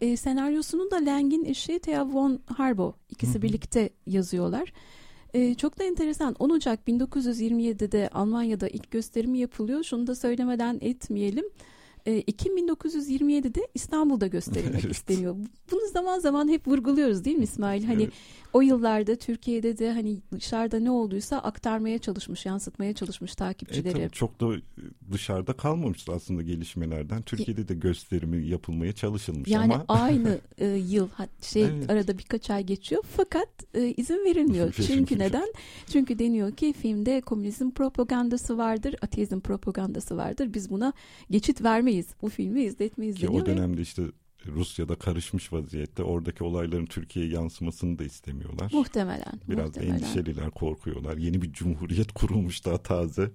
E, 0.00 0.16
senaryosunu 0.16 0.90
da 0.90 0.96
Lang'in 0.96 1.44
eşi 1.44 1.78
Thea 1.78 2.06
von 2.12 2.40
Harbo 2.46 2.94
ikisi 3.10 3.34
Hı-hı. 3.34 3.42
birlikte 3.42 3.90
yazıyorlar. 4.06 4.72
Ee, 5.34 5.54
çok 5.54 5.78
da 5.78 5.84
enteresan 5.84 6.36
10 6.38 6.50
Ocak 6.50 6.88
1927'de 6.88 8.08
Almanya'da 8.08 8.68
ilk 8.68 8.90
gösterimi 8.90 9.38
yapılıyor. 9.38 9.84
Şunu 9.84 10.06
da 10.06 10.14
söylemeden 10.14 10.78
etmeyelim 10.80 11.44
Ekim 12.10 12.58
1927'de 12.58 13.68
İstanbul'da 13.74 14.26
gösterilmek 14.26 14.80
evet. 14.84 14.96
isteniyor. 14.96 15.36
Bunu 15.72 15.88
zaman 15.92 16.18
zaman 16.18 16.48
hep 16.48 16.68
vurguluyoruz 16.68 17.24
değil 17.24 17.36
mi 17.36 17.44
İsmail? 17.44 17.84
Hani 17.84 18.02
evet. 18.02 18.12
o 18.52 18.60
yıllarda 18.60 19.16
Türkiye'de 19.16 19.78
de 19.78 19.92
hani 19.92 20.18
dışarıda 20.32 20.78
ne 20.78 20.90
olduysa 20.90 21.38
aktarmaya 21.38 21.98
çalışmış, 21.98 22.46
yansıtmaya 22.46 22.92
çalışmış 22.92 23.34
takipçileri. 23.34 24.02
E, 24.02 24.08
çok 24.08 24.40
da 24.40 24.56
dışarıda 25.12 25.52
kalmamış 25.52 26.08
aslında 26.08 26.42
gelişmelerden. 26.42 27.22
Türkiye'de 27.22 27.68
de 27.68 27.74
gösterimi 27.74 28.46
yapılmaya 28.46 28.92
çalışılmış 28.92 29.50
yani 29.50 29.74
ama. 29.74 29.84
aynı 29.88 30.38
e, 30.58 30.66
yıl 30.66 31.08
şey 31.40 31.64
evet. 31.64 31.90
arada 31.90 32.18
birkaç 32.18 32.50
ay 32.50 32.64
geçiyor 32.64 33.04
fakat 33.16 33.48
e, 33.74 33.94
izin 33.96 34.24
verilmiyor. 34.24 34.72
Çünkü 34.72 35.18
neden? 35.18 35.52
Çünkü 35.92 36.18
deniyor 36.18 36.52
ki 36.52 36.72
filmde 36.72 37.20
komünizm 37.20 37.70
propagandası 37.70 38.58
vardır, 38.58 38.96
ateizm 39.02 39.40
propagandası 39.40 40.16
vardır. 40.16 40.54
Biz 40.54 40.70
buna 40.70 40.92
geçit 41.30 41.62
vermeyiz 41.62 41.93
izletmeyiz. 41.98 42.22
Bu 42.22 42.28
filmi 42.28 42.62
izletmeyiz 42.62 43.16
Ki 43.16 43.28
o 43.28 43.46
dönemde 43.46 43.82
işte 43.82 44.02
Rusya'da 44.46 44.94
karışmış 44.94 45.52
vaziyette 45.52 46.02
oradaki 46.02 46.44
olayların 46.44 46.86
Türkiye'ye 46.86 47.32
yansımasını 47.32 47.98
da 47.98 48.04
istemiyorlar. 48.04 48.70
Muhtemelen. 48.74 49.40
Biraz 49.48 49.66
muhtemelen. 49.66 49.94
endişeliler, 49.94 50.50
korkuyorlar. 50.50 51.16
Yeni 51.16 51.42
bir 51.42 51.52
cumhuriyet 51.52 52.12
kurulmuş 52.14 52.64
daha 52.64 52.78
taze. 52.78 53.30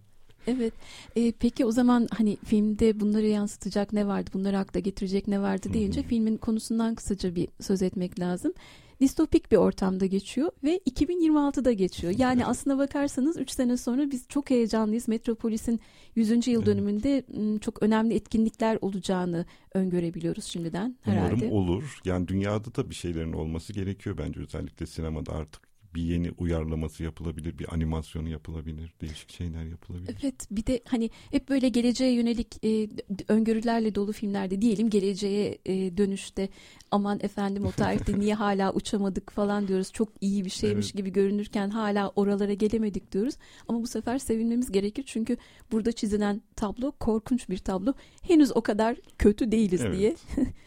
Evet. 0.48 0.74
E, 1.16 1.32
peki 1.32 1.66
o 1.66 1.72
zaman 1.72 2.08
hani 2.18 2.38
filmde 2.46 3.00
bunları 3.00 3.26
yansıtacak 3.28 3.94
ne 3.94 4.08
vardı, 4.08 4.30
bunları 4.34 4.58
akla 4.60 4.80
getirecek 4.80 5.28
ne 5.28 5.42
vardı 5.42 5.74
deyince 5.74 6.04
filmin 6.04 6.38
konusundan 6.38 6.96
kısaca 6.96 7.36
bir 7.36 7.48
söz 7.62 7.82
etmek 7.82 8.20
lazım 8.20 8.54
distopik 9.02 9.52
bir 9.52 9.58
ortamda 9.58 10.06
geçiyor 10.06 10.52
ve 10.64 10.78
2026'da 10.78 11.72
geçiyor. 11.72 12.14
Yani 12.18 12.46
aslına 12.46 12.78
bakarsanız 12.78 13.38
3 13.38 13.52
sene 13.52 13.78
sonra 13.78 14.12
biz 14.12 14.26
çok 14.30 14.50
heyecanlıyız. 14.50 15.08
Metropolis'in 15.08 15.80
100. 16.16 16.48
yıl 16.48 16.66
dönümünde 16.66 17.24
çok 17.62 17.84
önemli 17.84 18.14
etkinlikler 18.14 18.78
olacağını 18.82 19.46
öngörebiliyoruz 19.74 20.46
şimdiden 20.46 20.98
herhalde. 21.02 21.46
Umarım 21.46 21.52
olur. 21.52 22.00
Yani 22.06 22.28
dünyada 22.28 22.76
da 22.76 22.90
bir 22.90 22.96
şeylerin 22.96 23.34
olması 23.34 23.74
gerekiyor 23.74 24.18
bence 24.18 24.40
özellikle 24.40 24.86
sinemada 24.86 25.34
artık 25.34 25.69
bir 25.96 26.02
yeni 26.02 26.32
uyarlaması 26.38 27.04
yapılabilir, 27.04 27.60
bir 27.60 27.74
animasyonu 27.74 28.30
yapılabilir, 28.30 28.94
değişik 29.02 29.32
şeyler 29.32 29.64
yapılabilir. 29.64 30.16
Evet, 30.24 30.48
bir 30.52 30.66
de 30.66 30.82
hani 30.86 31.10
hep 31.32 31.50
böyle 31.50 31.70
geleceğe 31.70 32.14
yönelik 32.14 32.66
e, 32.66 32.90
öngörülerle 33.28 33.96
dolu 33.96 34.12
filmlerde 34.12 34.62
diyelim 34.62 34.90
geleceğe 34.90 35.58
e, 35.66 35.98
dönüşte 35.98 36.50
aman 36.92 37.20
efendim 37.22 37.66
o 37.66 37.72
tarihte 37.72 38.20
niye 38.20 38.34
hala 38.46 38.74
uçamadık 38.74 39.32
falan 39.32 39.68
diyoruz. 39.68 39.92
Çok 39.92 40.10
iyi 40.22 40.46
bir 40.46 40.50
şeymiş 40.50 40.86
evet. 40.86 40.98
gibi 40.98 41.12
görünürken 41.12 41.70
hala 41.70 42.10
oralara 42.10 42.54
gelemedik 42.54 43.12
diyoruz. 43.12 43.36
Ama 43.68 43.82
bu 43.82 43.88
sefer 43.88 44.18
sevinmemiz 44.18 44.72
gerekir 44.72 45.04
çünkü 45.08 45.38
burada 45.72 45.92
çizilen 45.92 46.42
tablo 46.56 46.92
korkunç 46.92 47.50
bir 47.50 47.58
tablo. 47.58 47.94
Henüz 48.22 48.56
o 48.56 48.62
kadar 48.62 48.98
kötü 49.18 49.52
değiliz 49.52 49.82
evet. 49.82 49.98
diye. 49.98 50.16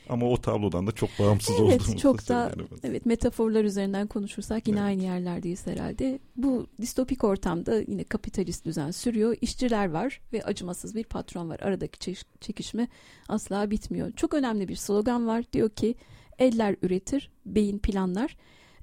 Ama 0.08 0.26
o 0.26 0.36
tablodan 0.36 0.86
da 0.86 0.92
çok 0.92 1.10
bağımsız 1.18 1.56
evet, 1.60 1.60
olduğumuzu 1.60 1.96
çok 1.96 2.28
da 2.28 2.52
evet 2.82 3.06
metaforlar 3.06 3.64
üzerinden 3.64 4.06
konuşursak 4.06 4.68
yine 4.68 4.78
evet. 4.78 4.86
aynı 4.86 5.02
yerlerdeyiz 5.12 5.66
herhalde. 5.66 6.18
Bu 6.36 6.66
distopik 6.80 7.24
ortamda 7.24 7.80
yine 7.86 8.04
kapitalist 8.04 8.64
düzen 8.64 8.90
sürüyor. 8.90 9.36
İşçiler 9.40 9.90
var 9.90 10.20
ve 10.32 10.42
acımasız 10.42 10.94
bir 10.94 11.04
patron 11.04 11.48
var. 11.48 11.60
Aradaki 11.60 12.14
çekişme 12.40 12.88
asla 13.28 13.70
bitmiyor. 13.70 14.12
Çok 14.12 14.34
önemli 14.34 14.68
bir 14.68 14.76
slogan 14.76 15.26
var. 15.26 15.44
Diyor 15.52 15.70
ki 15.70 15.94
eller 16.38 16.76
üretir, 16.82 17.30
beyin 17.46 17.78
planlar. 17.78 18.36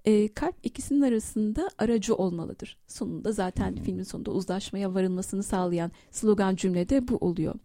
E, 0.05 0.33
kalp 0.33 0.55
ikisinin 0.63 1.01
arasında 1.01 1.69
aracı 1.77 2.15
olmalıdır. 2.15 2.77
Sonunda 2.87 3.31
zaten 3.31 3.75
filmin 3.75 4.03
sonunda 4.03 4.31
uzlaşmaya 4.31 4.93
varılmasını 4.93 5.43
sağlayan 5.43 5.91
slogan 6.11 6.55
cümlede 6.55 7.07
bu 7.07 7.17
oluyor. 7.17 7.55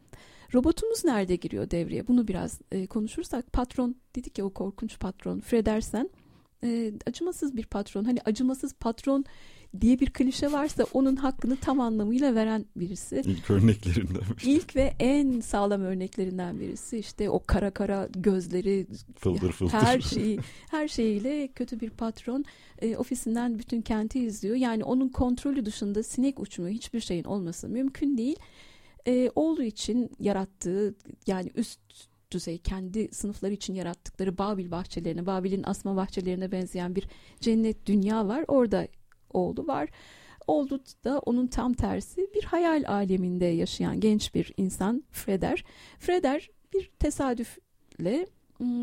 Robotumuz 0.54 1.04
nerede 1.04 1.36
giriyor 1.36 1.70
devreye? 1.70 2.08
Bunu 2.08 2.28
biraz 2.28 2.60
e, 2.72 2.86
konuşursak 2.86 3.52
patron 3.52 3.96
dedik 4.16 4.38
ya 4.38 4.44
o 4.44 4.50
korkunç 4.50 4.98
patron 4.98 5.40
Fredersen 5.40 6.10
e, 6.64 6.92
acımasız 7.06 7.56
bir 7.56 7.66
patron. 7.66 8.04
Hani 8.04 8.18
acımasız 8.24 8.74
patron 8.74 9.24
diye 9.80 10.00
bir 10.00 10.10
klişe 10.10 10.52
varsa 10.52 10.86
onun 10.92 11.16
hakkını 11.16 11.56
tam 11.56 11.80
anlamıyla 11.80 12.34
veren 12.34 12.64
birisi. 12.76 13.22
İlk 13.24 13.50
örneklerinden 13.50 14.22
birisi. 14.30 14.50
İlk 14.50 14.76
ve 14.76 14.94
en 15.00 15.40
sağlam 15.40 15.82
örneklerinden 15.82 16.60
birisi. 16.60 16.98
İşte 16.98 17.30
o 17.30 17.42
kara 17.46 17.70
kara 17.70 18.08
gözleri, 18.16 18.86
fıldır 19.16 19.52
fıldır. 19.52 19.72
her 19.72 20.00
şeyi, 20.00 20.38
her 20.70 20.88
şeyiyle 20.88 21.48
kötü 21.48 21.80
bir 21.80 21.90
patron 21.90 22.44
e, 22.82 22.96
ofisinden 22.96 23.58
bütün 23.58 23.82
kenti 23.82 24.20
izliyor. 24.20 24.56
Yani 24.56 24.84
onun 24.84 25.08
kontrolü 25.08 25.66
dışında 25.66 26.02
sinek 26.02 26.40
uçmuyor. 26.40 26.72
Hiçbir 26.72 27.00
şeyin 27.00 27.24
olması 27.24 27.68
mümkün 27.68 28.18
değil. 28.18 28.36
E, 29.06 29.30
oğlu 29.34 29.62
için 29.62 30.10
yarattığı 30.20 30.94
yani 31.26 31.50
üst 31.54 31.80
düzey 32.34 32.58
kendi 32.58 33.08
sınıfları 33.14 33.52
için 33.52 33.74
yarattıkları 33.74 34.38
Babil 34.38 34.70
bahçelerine, 34.70 35.26
Babil'in 35.26 35.62
asma 35.66 35.96
bahçelerine 35.96 36.52
benzeyen 36.52 36.94
bir 36.94 37.08
cennet 37.40 37.86
dünya 37.86 38.28
var. 38.28 38.44
Orada 38.48 38.88
oğlu 39.32 39.66
var. 39.66 39.88
Oğlu 40.46 40.80
da 41.04 41.18
onun 41.18 41.46
tam 41.46 41.72
tersi 41.72 42.30
bir 42.34 42.44
hayal 42.44 42.84
aleminde 42.88 43.44
yaşayan 43.44 44.00
genç 44.00 44.34
bir 44.34 44.52
insan 44.56 45.04
Freder. 45.10 45.64
Freder 45.98 46.50
bir 46.74 46.90
tesadüfle 46.98 48.26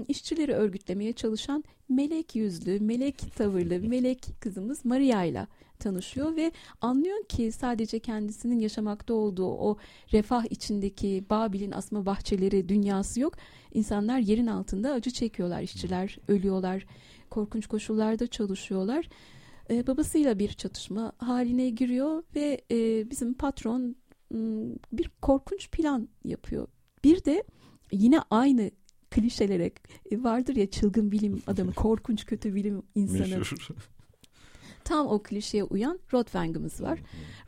işçileri 0.07 0.53
örgütlemeye 0.53 1.13
çalışan 1.13 1.63
melek 1.91 2.35
yüzlü, 2.35 2.79
melek 2.79 3.35
tavırlı, 3.35 3.79
melek 3.79 4.27
kızımız 4.39 4.85
Maria 4.85 5.23
ile 5.23 5.47
tanışıyor 5.79 6.35
ve 6.35 6.51
anlıyor 6.81 7.23
ki 7.23 7.51
sadece 7.51 7.99
kendisinin 7.99 8.59
yaşamakta 8.59 9.13
olduğu 9.13 9.47
o 9.47 9.77
refah 10.13 10.45
içindeki 10.49 11.25
Babil'in 11.29 11.71
asma 11.71 12.05
bahçeleri 12.05 12.69
dünyası 12.69 13.19
yok. 13.19 13.33
İnsanlar 13.73 14.19
yerin 14.19 14.47
altında 14.47 14.91
acı 14.91 15.11
çekiyorlar, 15.11 15.61
işçiler 15.61 16.17
ölüyorlar, 16.27 16.85
korkunç 17.29 17.67
koşullarda 17.67 18.27
çalışıyorlar. 18.27 19.09
Ee, 19.69 19.87
babasıyla 19.87 20.39
bir 20.39 20.49
çatışma 20.49 21.11
haline 21.17 21.69
giriyor 21.69 22.23
ve 22.35 22.61
e, 22.71 23.09
bizim 23.09 23.33
patron 23.33 23.95
bir 24.91 25.11
korkunç 25.21 25.71
plan 25.71 26.09
yapıyor. 26.23 26.67
Bir 27.03 27.25
de 27.25 27.43
yine 27.91 28.19
aynı 28.29 28.71
klişelere 29.11 29.71
e, 30.11 30.23
vardır 30.23 30.55
ya 30.55 30.69
çılgın 30.69 31.11
bilim 31.11 31.41
adamı, 31.47 31.73
korkunç 31.73 32.25
kötü 32.25 32.55
bilim 32.55 32.83
insanı. 32.95 33.37
Meşhur. 33.37 33.67
Tam 34.83 35.07
o 35.07 35.23
klişeye 35.23 35.63
uyan 35.63 35.99
Rotwang'ımız 36.13 36.81
var. 36.81 36.99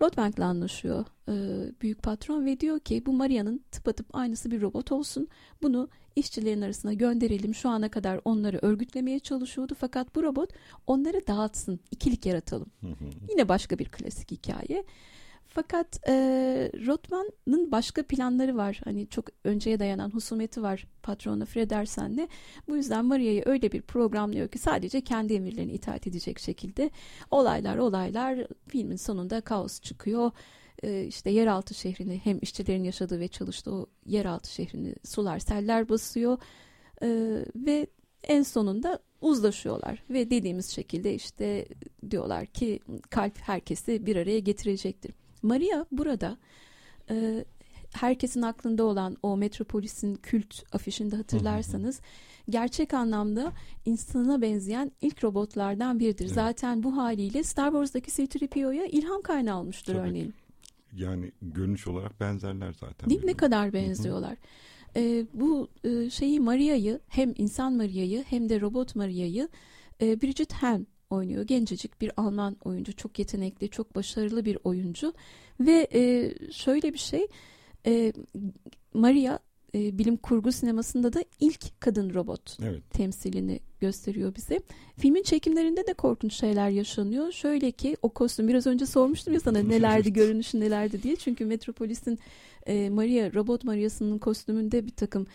Rotwang'le 0.01 0.39
anlaşıyor 0.39 1.05
e, 1.29 1.33
büyük 1.81 2.03
patron 2.03 2.45
ve 2.45 2.59
diyor 2.59 2.79
ki 2.79 3.05
bu 3.05 3.13
Maria'nın 3.13 3.63
tıpatıp 3.71 4.15
aynısı 4.15 4.51
bir 4.51 4.61
robot 4.61 4.91
olsun. 4.91 5.27
Bunu 5.61 5.89
işçilerin 6.15 6.61
arasına 6.61 6.93
gönderelim. 6.93 7.55
Şu 7.55 7.69
ana 7.69 7.89
kadar 7.89 8.19
onları 8.25 8.59
örgütlemeye 8.61 9.19
çalışıyordu 9.19 9.75
fakat 9.79 10.15
bu 10.15 10.23
robot 10.23 10.49
onları 10.87 11.27
dağıtsın, 11.27 11.79
ikilik 11.91 12.25
yaratalım. 12.25 12.71
Yine 13.29 13.49
başka 13.49 13.79
bir 13.79 13.85
klasik 13.85 14.31
hikaye. 14.31 14.83
Fakat 15.55 16.09
e, 16.09 16.13
Rotman'ın 16.87 17.71
başka 17.71 18.03
planları 18.03 18.57
var. 18.57 18.81
Hani 18.83 19.07
çok 19.07 19.25
önceye 19.43 19.79
dayanan 19.79 20.09
husumeti 20.09 20.61
var 20.61 20.87
patronu 21.03 21.45
Fredersen'le. 21.45 22.27
Bu 22.67 22.75
yüzden 22.75 23.05
Maria'yı 23.05 23.43
öyle 23.45 23.71
bir 23.71 23.81
programlıyor 23.81 24.47
ki 24.47 24.59
sadece 24.59 25.01
kendi 25.01 25.33
emirlerine 25.33 25.73
itaat 25.73 26.07
edecek 26.07 26.39
şekilde 26.39 26.89
olaylar 27.31 27.77
olaylar 27.77 28.47
filmin 28.67 28.95
sonunda 28.95 29.41
kaos 29.41 29.81
çıkıyor. 29.81 30.31
E, 30.83 31.03
işte 31.03 31.29
yeraltı 31.29 31.73
şehrini 31.73 32.21
hem 32.23 32.39
işçilerin 32.41 32.83
yaşadığı 32.83 33.19
ve 33.19 33.27
çalıştığı 33.27 33.71
o 33.71 33.85
yeraltı 34.05 34.53
şehrini 34.53 34.95
sular 35.03 35.39
seller 35.39 35.89
basıyor. 35.89 36.37
E, 37.03 37.07
ve 37.55 37.87
en 38.23 38.43
sonunda 38.43 38.99
uzlaşıyorlar 39.21 40.03
ve 40.09 40.29
dediğimiz 40.29 40.69
şekilde 40.69 41.15
işte 41.15 41.65
diyorlar 42.11 42.45
ki 42.45 42.79
kalp 43.09 43.37
herkesi 43.37 44.05
bir 44.05 44.15
araya 44.15 44.39
getirecektir. 44.39 45.22
Maria 45.43 45.85
burada 45.91 46.37
e, 47.09 47.45
herkesin 47.93 48.41
aklında 48.41 48.83
olan 48.83 49.17
o 49.23 49.37
Metropolis'in 49.37 50.15
kült 50.15 50.63
afişinde 50.71 51.15
hatırlarsanız 51.15 52.01
gerçek 52.49 52.93
anlamda 52.93 53.53
insana 53.85 54.41
benzeyen 54.41 54.91
ilk 55.01 55.23
robotlardan 55.23 55.99
biridir. 55.99 56.25
Evet. 56.25 56.35
Zaten 56.35 56.83
bu 56.83 56.97
haliyle 56.97 57.43
Star 57.43 57.71
Wars'daki 57.71 58.11
C-3PO'ya 58.11 58.85
ilham 58.85 59.21
kaynağı 59.21 59.59
olmuştur 59.59 59.93
Tabii 59.93 60.07
örneğin. 60.07 60.33
Yani 60.97 61.31
görünüş 61.41 61.87
olarak 61.87 62.19
benzerler 62.19 62.73
zaten. 62.79 63.09
Değil 63.09 63.23
mi? 63.23 63.27
Ne 63.27 63.33
kadar 63.33 63.73
benziyorlar. 63.73 64.37
E, 64.95 65.25
bu 65.33 65.67
e, 65.83 66.09
şeyi 66.09 66.39
Maria'yı 66.39 66.99
hem 67.07 67.33
insan 67.37 67.73
Maria'yı 67.73 68.23
hem 68.23 68.49
de 68.49 68.61
robot 68.61 68.95
Maria'yı 68.95 69.49
e, 70.01 70.21
Bridget 70.21 70.53
Helm 70.53 70.85
oynuyor. 71.13 71.43
Gencecik 71.43 72.01
bir 72.01 72.11
Alman 72.17 72.57
oyuncu. 72.63 72.95
Çok 72.95 73.19
yetenekli, 73.19 73.69
çok 73.69 73.95
başarılı 73.95 74.45
bir 74.45 74.57
oyuncu. 74.63 75.13
Ve 75.59 75.87
e, 75.93 76.33
şöyle 76.51 76.93
bir 76.93 76.99
şey. 76.99 77.27
E, 77.85 78.13
Maria 78.93 79.39
e, 79.75 79.97
bilim 79.97 80.17
kurgu 80.17 80.51
sinemasında 80.51 81.13
da 81.13 81.23
ilk 81.39 81.81
kadın 81.81 82.13
robot 82.13 82.57
evet. 82.63 82.89
temsilini 82.89 83.59
gösteriyor 83.79 84.35
bize. 84.35 84.59
Filmin 84.97 85.23
çekimlerinde 85.23 85.87
de 85.87 85.93
korkunç 85.93 86.33
şeyler 86.33 86.69
yaşanıyor. 86.69 87.31
Şöyle 87.31 87.71
ki 87.71 87.97
o 88.01 88.09
kostüm 88.09 88.47
biraz 88.47 88.67
önce 88.67 88.85
sormuştum 88.85 89.33
ya 89.33 89.39
sana 89.39 89.59
nelerdi 89.59 90.13
görünüşü 90.13 90.59
nelerdi 90.59 91.03
diye. 91.03 91.15
Çünkü 91.15 91.45
Metropolis'in 91.45 92.19
e, 92.67 92.89
Maria 92.89 93.33
robot 93.33 93.63
Maria'sının 93.63 94.17
kostümünde 94.17 94.85
bir 94.85 94.91
takım 94.91 95.27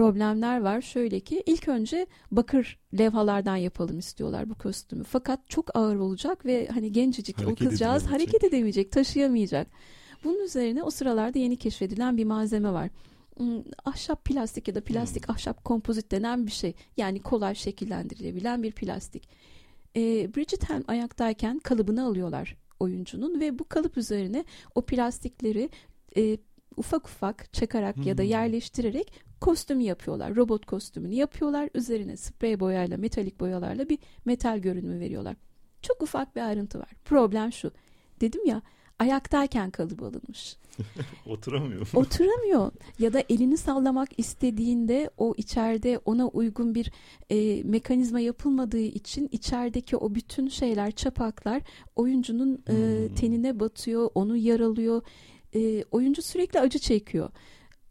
problemler 0.00 0.60
var. 0.60 0.80
Şöyle 0.80 1.20
ki 1.20 1.42
ilk 1.46 1.68
önce 1.68 2.06
bakır 2.30 2.78
levhalardan 2.98 3.56
yapalım 3.56 3.98
istiyorlar 3.98 4.50
bu 4.50 4.54
kostümü. 4.54 5.04
Fakat 5.04 5.40
çok 5.48 5.76
ağır 5.76 5.96
olacak 5.96 6.46
ve 6.46 6.68
hani 6.68 6.92
gencecik 6.92 7.38
hareket 7.38 7.66
o 7.66 7.70
kızcağız 7.70 8.06
hareket 8.06 8.44
edemeyecek, 8.44 8.92
taşıyamayacak. 8.92 9.66
Bunun 10.24 10.44
üzerine 10.44 10.82
o 10.82 10.90
sıralarda 10.90 11.38
yeni 11.38 11.56
keşfedilen 11.56 12.16
bir 12.16 12.24
malzeme 12.24 12.72
var. 12.72 12.90
Hmm, 13.36 13.62
ahşap 13.84 14.24
plastik 14.24 14.68
ya 14.68 14.74
da 14.74 14.80
plastik 14.80 15.28
hmm. 15.28 15.34
ahşap 15.34 15.64
kompozit 15.64 16.12
denen 16.12 16.46
bir 16.46 16.52
şey. 16.52 16.74
Yani 16.96 17.22
kolay 17.22 17.54
şekillendirilebilen 17.54 18.62
bir 18.62 18.72
plastik. 18.72 19.28
E, 19.96 20.00
Bridget 20.36 20.70
Helm 20.70 20.84
ayaktayken 20.88 21.58
kalıbını 21.58 22.04
alıyorlar 22.04 22.56
oyuncunun 22.80 23.40
ve 23.40 23.58
bu 23.58 23.68
kalıp 23.68 23.96
üzerine 23.96 24.44
o 24.74 24.82
plastikleri 24.82 25.70
e, 26.16 26.38
ufak 26.76 27.06
ufak 27.06 27.52
çakarak 27.52 27.96
hmm. 27.96 28.02
ya 28.02 28.18
da 28.18 28.22
hmm. 28.22 28.30
yerleştirerek 28.30 29.12
kostümü 29.40 29.82
yapıyorlar. 29.82 30.36
Robot 30.36 30.66
kostümünü 30.66 31.14
yapıyorlar. 31.14 31.70
Üzerine 31.74 32.16
sprey 32.16 32.60
boyayla, 32.60 32.96
metalik 32.96 33.40
boyalarla 33.40 33.88
bir 33.88 33.98
metal 34.24 34.58
görünümü 34.58 35.00
veriyorlar. 35.00 35.36
Çok 35.82 36.02
ufak 36.02 36.36
bir 36.36 36.40
ayrıntı 36.40 36.78
var. 36.78 36.90
Problem 37.04 37.52
şu. 37.52 37.70
Dedim 38.20 38.46
ya 38.46 38.62
ayaktayken 38.98 39.70
kalıbı 39.70 40.04
alınmış. 40.04 40.56
Oturamıyor. 41.26 41.88
Oturamıyor. 41.94 42.72
Ya 42.98 43.12
da 43.12 43.22
elini 43.28 43.56
sallamak 43.56 44.08
istediğinde 44.18 45.10
o 45.18 45.34
içeride 45.36 45.98
ona 46.04 46.28
uygun 46.28 46.74
bir 46.74 46.92
e, 47.30 47.62
mekanizma 47.62 48.20
yapılmadığı 48.20 48.78
için 48.78 49.28
içerideki 49.32 49.96
o 49.96 50.14
bütün 50.14 50.48
şeyler, 50.48 50.90
çapaklar 50.90 51.62
oyuncunun 51.96 52.62
e, 52.68 52.72
hmm. 52.72 53.14
tenine 53.14 53.60
batıyor, 53.60 54.10
onu 54.14 54.36
yaralıyor. 54.36 55.02
E, 55.54 55.84
oyuncu 55.90 56.22
sürekli 56.22 56.60
acı 56.60 56.78
çekiyor 56.78 57.30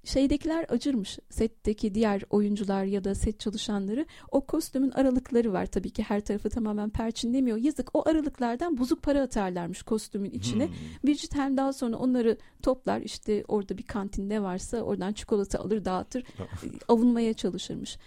şeydekiler 0.04 0.65
acırmış. 0.69 1.19
Setteki 1.30 1.95
diğer 1.95 2.24
oyuncular 2.30 2.84
ya 2.84 3.04
da 3.04 3.15
set 3.15 3.39
çalışanları 3.39 4.06
o 4.32 4.45
kostümün 4.45 4.91
aralıkları 4.91 5.54
var 5.54 5.65
tabii 5.65 5.89
ki 5.89 6.04
her 6.04 6.22
tarafı 6.22 6.50
tamamen 6.50 6.89
perçinlemiyor. 6.89 7.58
Yazık 7.58 7.95
o 7.95 8.10
aralıklardan 8.10 8.78
bozuk 8.78 9.04
para 9.04 9.22
atarlarmış 9.22 9.84
kostümün 9.84 10.32
içine. 10.32 10.67
Hmm. 10.67 10.74
Bridget 11.04 11.36
Helm 11.36 11.58
daha 11.58 11.74
sonra 11.74 11.98
onları 11.98 12.38
toplar 12.63 13.02
işte 13.02 13.43
orada 13.48 13.78
bir 13.78 13.84
kantin 13.84 14.30
ne 14.30 14.43
varsa 14.43 14.82
oradan 14.82 15.13
çikolata 15.13 15.60
alır 15.60 15.86
dağıtır 15.86 16.24
avunmaya 16.88 17.34
çalışırmış. 17.34 17.98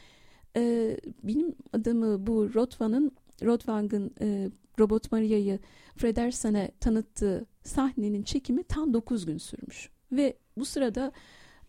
Ee, 0.57 0.97
benim 1.23 1.55
adamı 1.73 2.27
bu 2.27 2.55
Rotvan'ın 2.55 3.13
Rotwang'ın 3.43 4.15
e, 4.21 4.51
Robot 4.79 5.13
Maria'yı 5.13 5.59
Fredersen'e 5.97 6.71
tanıttığı 6.81 7.47
sahnenin 7.63 8.23
çekimi 8.23 8.65
tam 8.65 8.95
9 8.95 9.27
gün 9.27 9.39
sürmüş. 9.39 9.91
Ve 10.13 10.37
bu 10.57 10.65
sırada 10.65 11.13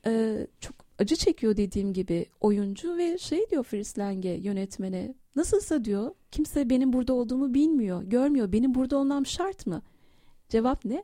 e, 0.05 0.47
çok 0.59 0.75
acı 0.99 1.15
çekiyor 1.15 1.57
dediğim 1.57 1.93
gibi 1.93 2.25
oyuncu 2.41 2.97
ve 2.97 3.17
şey 3.17 3.49
diyor 3.49 3.63
Fritz 3.63 3.97
Lange 3.97 4.29
yönetmene 4.29 5.15
nasılsa 5.35 5.85
diyor 5.85 6.11
kimse 6.31 6.69
benim 6.69 6.93
burada 6.93 7.13
olduğumu 7.13 7.53
bilmiyor 7.53 8.03
görmüyor. 8.03 8.51
Benim 8.51 8.75
burada 8.75 8.97
olmam 8.97 9.25
şart 9.25 9.67
mı? 9.67 9.81
Cevap 10.49 10.85
ne? 10.85 11.03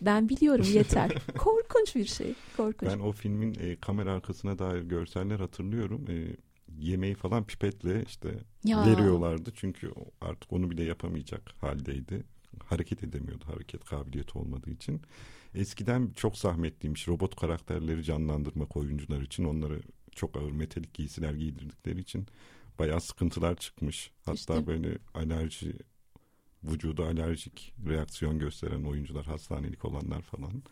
Ben 0.00 0.28
biliyorum 0.28 0.66
yeter. 0.72 1.12
Korkunç 1.38 1.96
bir 1.96 2.04
şey 2.04 2.34
korkunç. 2.56 2.90
Ben 2.92 2.98
o 2.98 3.12
filmin 3.12 3.54
e, 3.60 3.76
kamera 3.76 4.12
arkasına 4.12 4.58
dair 4.58 4.82
görseller 4.82 5.40
hatırlıyorum. 5.40 6.04
E, 6.08 6.36
yemeği 6.78 7.14
falan 7.14 7.44
pipetle 7.44 8.04
işte 8.04 8.34
ya. 8.64 8.86
veriyorlardı 8.86 9.50
çünkü 9.54 9.92
artık 10.20 10.52
onu 10.52 10.70
bile 10.70 10.84
yapamayacak 10.84 11.52
haldeydi 11.60 12.24
hareket 12.64 13.04
edemiyordu 13.04 13.44
hareket 13.46 13.84
kabiliyeti 13.84 14.38
olmadığı 14.38 14.70
için 14.70 15.02
Eskiden 15.54 16.10
çok 16.16 16.38
zahmetliymiş 16.38 17.08
robot 17.08 17.36
karakterleri 17.36 18.04
canlandırmak 18.04 18.76
oyuncular 18.76 19.20
için. 19.20 19.44
Onları 19.44 19.82
çok 20.12 20.36
ağır 20.36 20.52
metalik 20.52 20.94
giysiler 20.94 21.34
giydirdikleri 21.34 22.00
için 22.00 22.26
bayağı 22.78 23.00
sıkıntılar 23.00 23.56
çıkmış. 23.56 24.10
Hatta 24.24 24.32
işte. 24.34 24.66
böyle 24.66 24.98
alerji 25.14 25.72
vücuda 26.64 27.04
alerjik 27.04 27.74
reaksiyon 27.88 28.38
gösteren 28.38 28.84
oyuncular, 28.84 29.24
hastanelik 29.26 29.84
olanlar 29.84 30.22
falan. 30.22 30.62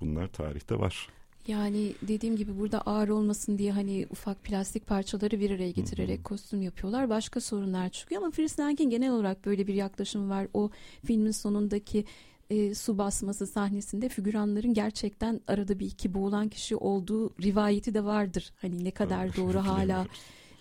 Bunlar 0.00 0.26
tarihte 0.26 0.78
var. 0.78 1.08
Yani 1.46 1.92
dediğim 2.02 2.36
gibi 2.36 2.58
burada 2.58 2.80
ağır 2.80 3.08
olmasın 3.08 3.58
diye 3.58 3.72
hani 3.72 4.06
ufak 4.10 4.44
plastik 4.44 4.86
parçaları 4.86 5.40
bir 5.40 5.50
araya 5.50 5.70
getirerek 5.70 6.18
Hı-hı. 6.18 6.24
kostüm 6.24 6.62
yapıyorlar. 6.62 7.08
Başka 7.08 7.40
sorunlar 7.40 7.88
çıkıyor 7.88 8.22
ama 8.22 8.30
Fritz 8.30 8.58
Lang'in 8.58 8.90
genel 8.90 9.10
olarak 9.10 9.46
böyle 9.46 9.66
bir 9.66 9.74
yaklaşımı 9.74 10.28
var. 10.28 10.48
O 10.54 10.70
filmin 11.04 11.30
sonundaki 11.30 12.04
e, 12.50 12.74
su 12.74 12.98
basması 12.98 13.46
sahnesinde 13.46 14.08
figüranların 14.08 14.74
gerçekten 14.74 15.40
arada 15.46 15.78
bir 15.78 15.86
iki 15.86 16.14
boğulan 16.14 16.48
kişi 16.48 16.76
olduğu 16.76 17.30
rivayeti 17.42 17.94
de 17.94 18.04
vardır. 18.04 18.52
Hani 18.56 18.84
ne 18.84 18.90
kadar 18.90 19.36
doğru 19.36 19.58
hala 19.66 20.06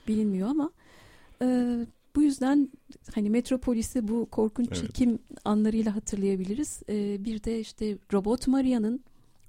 bilinmiyor 0.07 0.49
ama 0.49 0.71
e, 1.41 1.77
bu 2.15 2.21
yüzden 2.21 2.69
hani 3.15 3.29
Metropolis'i 3.29 4.07
bu 4.07 4.25
korkunç 4.31 4.67
evet. 4.67 4.81
çekim 4.81 5.19
anlarıyla 5.45 5.95
hatırlayabiliriz. 5.95 6.81
E, 6.89 7.25
bir 7.25 7.43
de 7.43 7.59
işte 7.59 7.97
Robot 8.13 8.47
Maria'nın 8.47 9.03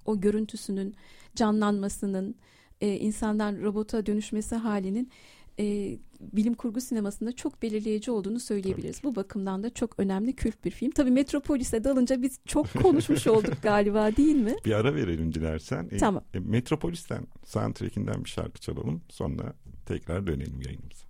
o 0.06 0.20
görüntüsünün 0.20 0.94
canlanmasının 1.36 2.34
e, 2.80 2.96
insandan 2.96 3.62
robota 3.62 4.06
dönüşmesi 4.06 4.54
halinin 4.54 5.10
e, 5.58 5.98
bilim 6.20 6.54
kurgu 6.54 6.80
sinemasında 6.80 7.32
çok 7.32 7.62
belirleyici 7.62 8.10
olduğunu 8.10 8.40
söyleyebiliriz. 8.40 9.04
Bu 9.04 9.16
bakımdan 9.16 9.62
da 9.62 9.74
çok 9.74 9.98
önemli 9.98 10.32
kült 10.32 10.64
bir 10.64 10.70
film. 10.70 10.90
Tabii 10.90 11.10
Metropolis'e 11.10 11.84
dalınca 11.84 12.22
biz 12.22 12.40
çok 12.46 12.72
konuşmuş 12.82 13.26
olduk 13.26 13.62
galiba 13.62 14.16
değil 14.16 14.36
mi? 14.36 14.56
Bir 14.64 14.72
ara 14.72 14.94
verelim 14.94 15.34
dilersen. 15.34 15.88
E, 15.90 15.96
tamam. 15.96 16.24
E, 16.34 16.38
Metropolis'ten 16.38 17.26
soundtrack'inden 17.44 18.24
bir 18.24 18.30
şarkı 18.30 18.60
çalalım. 18.60 19.02
Sonra 19.08 19.54
tekrar 19.86 20.26
dönelim 20.26 20.60
yayınımıza. 20.62 21.06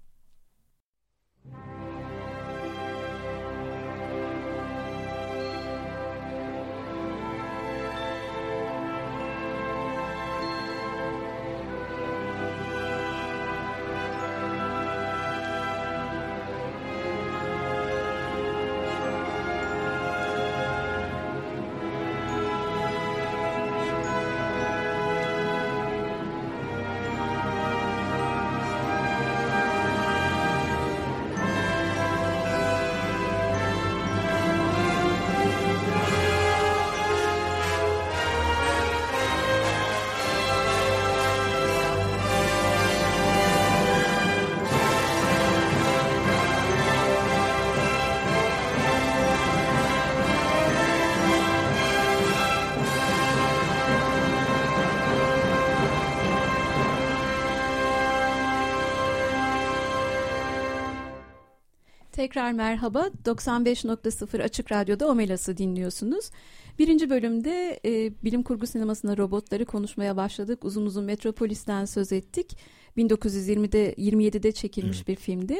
Tekrar 62.27 62.53
merhaba. 62.53 63.11
95.0 63.25 64.43
Açık 64.43 64.73
Radyo'da 64.73 65.09
Omelas'ı 65.09 65.57
dinliyorsunuz. 65.57 66.31
Birinci 66.79 67.11
bölümde 67.11 67.81
e, 67.85 68.13
bilim 68.25 68.43
kurgu 68.43 68.67
sinemasında 68.67 69.17
robotları 69.17 69.65
konuşmaya 69.65 70.17
başladık. 70.17 70.65
Uzun 70.65 70.87
uzun 70.87 71.05
Metropolis'ten 71.05 71.85
söz 71.85 72.13
ettik. 72.13 72.59
1920'de 72.97 73.93
27'de 73.93 74.53
çekilmiş 74.53 74.97
evet. 74.97 75.09
bir 75.09 75.17
filmdi. 75.17 75.57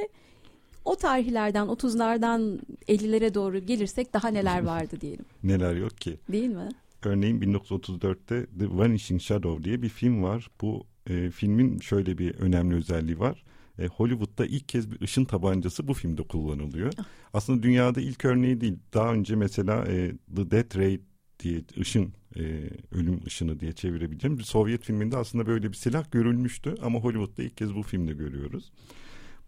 O 0.85 0.97
tarihlerden 0.97 1.67
30'lardan 1.67 2.61
50'lere 2.89 3.35
doğru 3.35 3.59
gelirsek 3.59 4.13
daha 4.15 4.29
neler 4.29 4.63
vardı 4.67 5.01
diyelim. 5.01 5.25
neler 5.45 5.75
yok 5.75 5.99
ki. 5.99 6.19
Değil 6.33 6.49
mi? 6.49 6.69
Örneğin 7.05 7.41
1934'te 7.41 8.47
The 8.59 8.79
Vanishing 8.79 9.21
Shadow 9.21 9.65
diye 9.65 9.83
bir 9.83 9.89
film 9.89 10.23
var. 10.23 10.51
Bu 10.61 10.85
e, 11.11 11.31
filmin 11.31 11.79
şöyle 11.79 12.19
bir 12.19 12.35
önemli 12.35 12.77
özelliği 12.77 13.19
var 13.19 13.46
e, 13.79 13.87
Hollywood'da 13.87 14.47
ilk 14.47 14.69
kez 14.69 14.91
bir 14.91 15.01
ışın 15.01 15.25
tabancası 15.25 15.89
bu 15.89 15.95
filmde 15.95 16.23
kullanılıyor. 16.23 16.93
Ah. 16.99 17.05
Aslında 17.33 17.63
dünyada 17.63 18.01
ilk 18.01 18.25
örneği 18.25 18.61
değil. 18.61 18.79
Daha 18.95 19.13
önce 19.13 19.37
mesela 19.37 19.85
e, 19.87 20.13
The 20.37 20.51
Death 20.51 20.77
Ray 20.77 21.01
diye 21.41 21.63
ışın 21.81 22.13
e, 22.37 22.71
ölüm 22.93 23.21
ışını 23.27 23.61
diye 23.61 23.73
çevirebileceğim 23.73 24.39
bir 24.39 24.43
Sovyet 24.43 24.85
filminde 24.85 25.17
aslında 25.17 25.47
böyle 25.47 25.69
bir 25.69 25.77
silah 25.77 26.11
görülmüştü 26.11 26.75
ama 26.83 26.99
Hollywood'da 26.99 27.43
ilk 27.43 27.57
kez 27.57 27.75
bu 27.75 27.83
filmde 27.83 28.13
görüyoruz. 28.13 28.73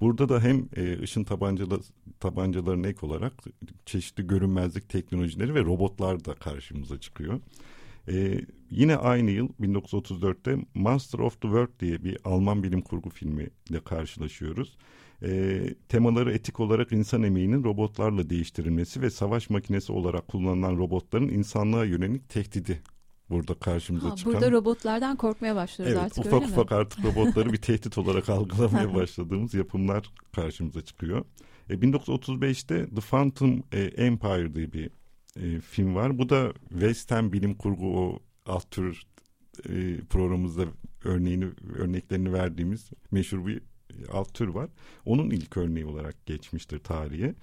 Burada 0.00 0.28
da 0.28 0.40
hem 0.40 0.68
e, 0.76 1.02
ışın 1.02 1.24
tabancalı, 1.24 1.80
tabancalarına 2.20 2.88
ek 2.88 3.06
olarak 3.06 3.32
çeşitli 3.86 4.26
görünmezlik 4.26 4.88
teknolojileri 4.88 5.54
ve 5.54 5.60
robotlar 5.60 6.24
da 6.24 6.34
karşımıza 6.34 7.00
çıkıyor. 7.00 7.40
Ee, 8.08 8.40
yine 8.70 8.96
aynı 8.96 9.30
yıl 9.30 9.48
1934'te 9.60 10.56
Master 10.74 11.18
of 11.18 11.32
the 11.32 11.48
World 11.48 11.80
diye 11.80 12.04
bir 12.04 12.18
Alman 12.24 12.62
bilim 12.62 12.82
kurgu 12.82 13.10
filmiyle 13.10 13.80
karşılaşıyoruz. 13.84 14.76
Ee, 15.22 15.74
temaları 15.88 16.32
etik 16.32 16.60
olarak 16.60 16.92
insan 16.92 17.22
emeğinin 17.22 17.64
robotlarla 17.64 18.30
değiştirilmesi 18.30 19.02
ve 19.02 19.10
savaş 19.10 19.50
makinesi 19.50 19.92
olarak 19.92 20.28
kullanılan 20.28 20.76
robotların 20.76 21.28
insanlığa 21.28 21.84
yönelik 21.84 22.28
tehdidi 22.28 22.82
burada 23.30 23.54
karşımıza 23.54 24.10
ha, 24.10 24.16
çıkan. 24.16 24.32
Burada 24.32 24.50
robotlardan 24.50 25.16
korkmaya 25.16 25.56
başlıyoruz 25.56 25.96
evet, 25.96 26.04
artık 26.04 26.26
ufak 26.26 26.42
öyle 26.42 26.52
ufak 26.52 26.70
mi? 26.70 26.76
artık 26.76 27.04
robotları 27.04 27.52
bir 27.52 27.56
tehdit 27.62 27.98
olarak 27.98 28.28
algılamaya 28.28 28.94
başladığımız 28.94 29.54
yapımlar 29.54 30.12
karşımıza 30.34 30.84
çıkıyor. 30.84 31.24
E, 31.70 31.74
1935'te 31.74 32.88
The 32.94 33.00
Phantom 33.00 33.62
e, 33.72 33.80
Empire 33.80 34.54
diye 34.54 34.72
bir 34.72 34.90
e, 35.36 35.60
film 35.60 35.94
var. 35.94 36.18
Bu 36.18 36.28
da 36.28 36.52
West 36.68 37.10
Ham 37.10 37.32
bilim 37.32 37.54
kurgu 37.54 37.98
o 37.98 38.18
alt 38.48 38.70
tür 38.70 39.02
e, 39.68 40.00
programımızda 40.10 40.64
örneğini 41.04 41.46
örneklerini 41.78 42.32
verdiğimiz 42.32 42.90
meşhur 43.10 43.46
bir 43.46 43.62
alt 44.12 44.34
tür 44.34 44.48
var. 44.48 44.70
Onun 45.04 45.30
ilk 45.30 45.56
örneği 45.56 45.86
olarak 45.86 46.26
geçmiştir 46.26 46.78
tarihe. 46.78 47.34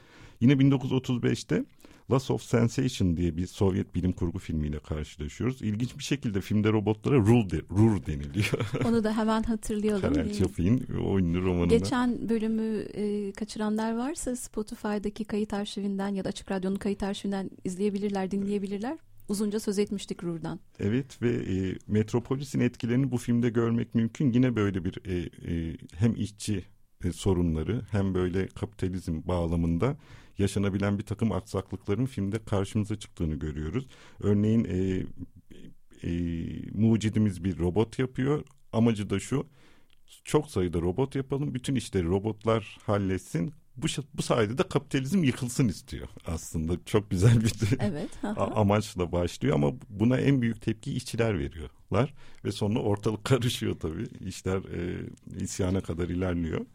Yine 0.41 0.53
1935'te 0.53 1.65
Loss 2.11 2.31
of 2.31 2.43
Sensation 2.43 3.17
diye 3.17 3.37
bir 3.37 3.47
Sovyet 3.47 3.95
bilim 3.95 4.11
kurgu 4.11 4.39
filmiyle 4.39 4.79
karşılaşıyoruz. 4.79 5.61
İlginç 5.61 5.97
bir 5.97 6.03
şekilde 6.03 6.41
filmde 6.41 6.71
robotlara 6.71 7.15
Rur, 7.15 7.49
de, 7.49 7.61
Rur 7.71 8.05
deniliyor. 8.05 8.85
Onu 8.85 9.03
da 9.03 9.17
hemen 9.17 9.43
hatırlayalım. 9.43 10.01
Karel 10.01 10.33
Çapik'in 10.33 10.87
o 11.05 11.19
ünlü 11.19 11.41
romanında. 11.41 11.77
Geçen 11.77 12.29
bölümü 12.29 12.79
e, 12.79 13.31
kaçıranlar 13.31 13.97
varsa 13.97 14.35
Spotify'daki 14.35 15.25
kayıt 15.25 15.53
arşivinden 15.53 16.09
ya 16.09 16.23
da 16.23 16.29
Açık 16.29 16.51
Radyo'nun 16.51 16.75
kayıt 16.75 17.03
arşivinden 17.03 17.49
izleyebilirler, 17.63 18.31
dinleyebilirler. 18.31 18.97
Uzunca 19.27 19.59
söz 19.59 19.79
etmiştik 19.79 20.23
Rur'dan. 20.23 20.59
Evet 20.79 21.21
ve 21.21 21.29
e, 21.29 21.77
Metropolis'in 21.87 22.59
etkilerini 22.59 23.11
bu 23.11 23.17
filmde 23.17 23.49
görmek 23.49 23.95
mümkün. 23.95 24.31
Yine 24.33 24.55
böyle 24.55 24.85
bir 24.85 24.99
e, 25.05 25.29
e, 25.51 25.77
hem 25.93 26.15
işçi 26.15 26.65
e, 27.03 27.11
sorunları 27.11 27.81
hem 27.91 28.13
böyle 28.13 28.47
kapitalizm 28.47 29.21
bağlamında 29.27 29.97
yaşanabilen 30.37 30.97
bir 30.99 31.03
takım 31.03 31.31
aksaklıkların 31.31 32.05
filmde 32.05 32.45
karşımıza 32.45 32.95
çıktığını 32.99 33.35
görüyoruz. 33.35 33.87
Örneğin 34.19 34.65
e, 34.65 35.05
e, 36.03 36.11
mucidimiz 36.71 37.43
bir 37.43 37.59
robot 37.59 37.99
yapıyor. 37.99 38.43
Amacı 38.73 39.09
da 39.09 39.19
şu 39.19 39.47
çok 40.23 40.51
sayıda 40.51 40.81
robot 40.81 41.15
yapalım 41.15 41.53
bütün 41.53 41.75
işleri 41.75 42.05
robotlar 42.05 42.77
halletsin 42.83 43.53
bu, 43.77 43.87
bu 44.13 44.21
sayede 44.21 44.57
de 44.57 44.63
kapitalizm 44.63 45.23
yıkılsın 45.23 45.67
istiyor 45.67 46.07
aslında. 46.25 46.73
Çok 46.85 47.09
güzel 47.09 47.41
bir 47.41 47.53
evet, 47.79 48.09
amaçla 48.37 49.11
başlıyor 49.11 49.55
ama 49.55 49.71
buna 49.89 50.19
en 50.19 50.41
büyük 50.41 50.61
tepki 50.61 50.93
işçiler 50.93 51.39
veriyorlar. 51.39 52.13
Ve 52.45 52.51
sonra 52.51 52.79
ortalık 52.79 53.25
karışıyor 53.25 53.79
tabii. 53.79 54.07
İşler 54.27 54.57
e, 54.57 55.09
isyana 55.39 55.81
kadar 55.81 56.09
ilerliyor. 56.09 56.65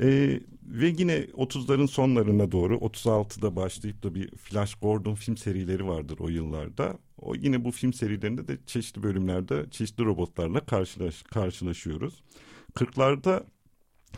Ee, 0.00 0.40
ve 0.64 0.94
yine 0.98 1.18
30'ların 1.18 1.88
sonlarına 1.88 2.52
doğru 2.52 2.76
36'da 2.76 3.56
başlayıp 3.56 4.02
da 4.02 4.14
bir 4.14 4.30
Flash 4.36 4.74
Gordon 4.74 5.14
film 5.14 5.36
serileri 5.36 5.86
vardır 5.86 6.18
o 6.20 6.28
yıllarda. 6.28 6.98
O 7.18 7.34
yine 7.34 7.64
bu 7.64 7.70
film 7.70 7.92
serilerinde 7.92 8.48
de 8.48 8.58
çeşitli 8.66 9.02
bölümlerde 9.02 9.66
çeşitli 9.70 10.04
robotlarla 10.04 10.60
karşılaş, 10.60 11.22
karşılaşıyoruz. 11.22 12.22
40'larda 12.74 13.44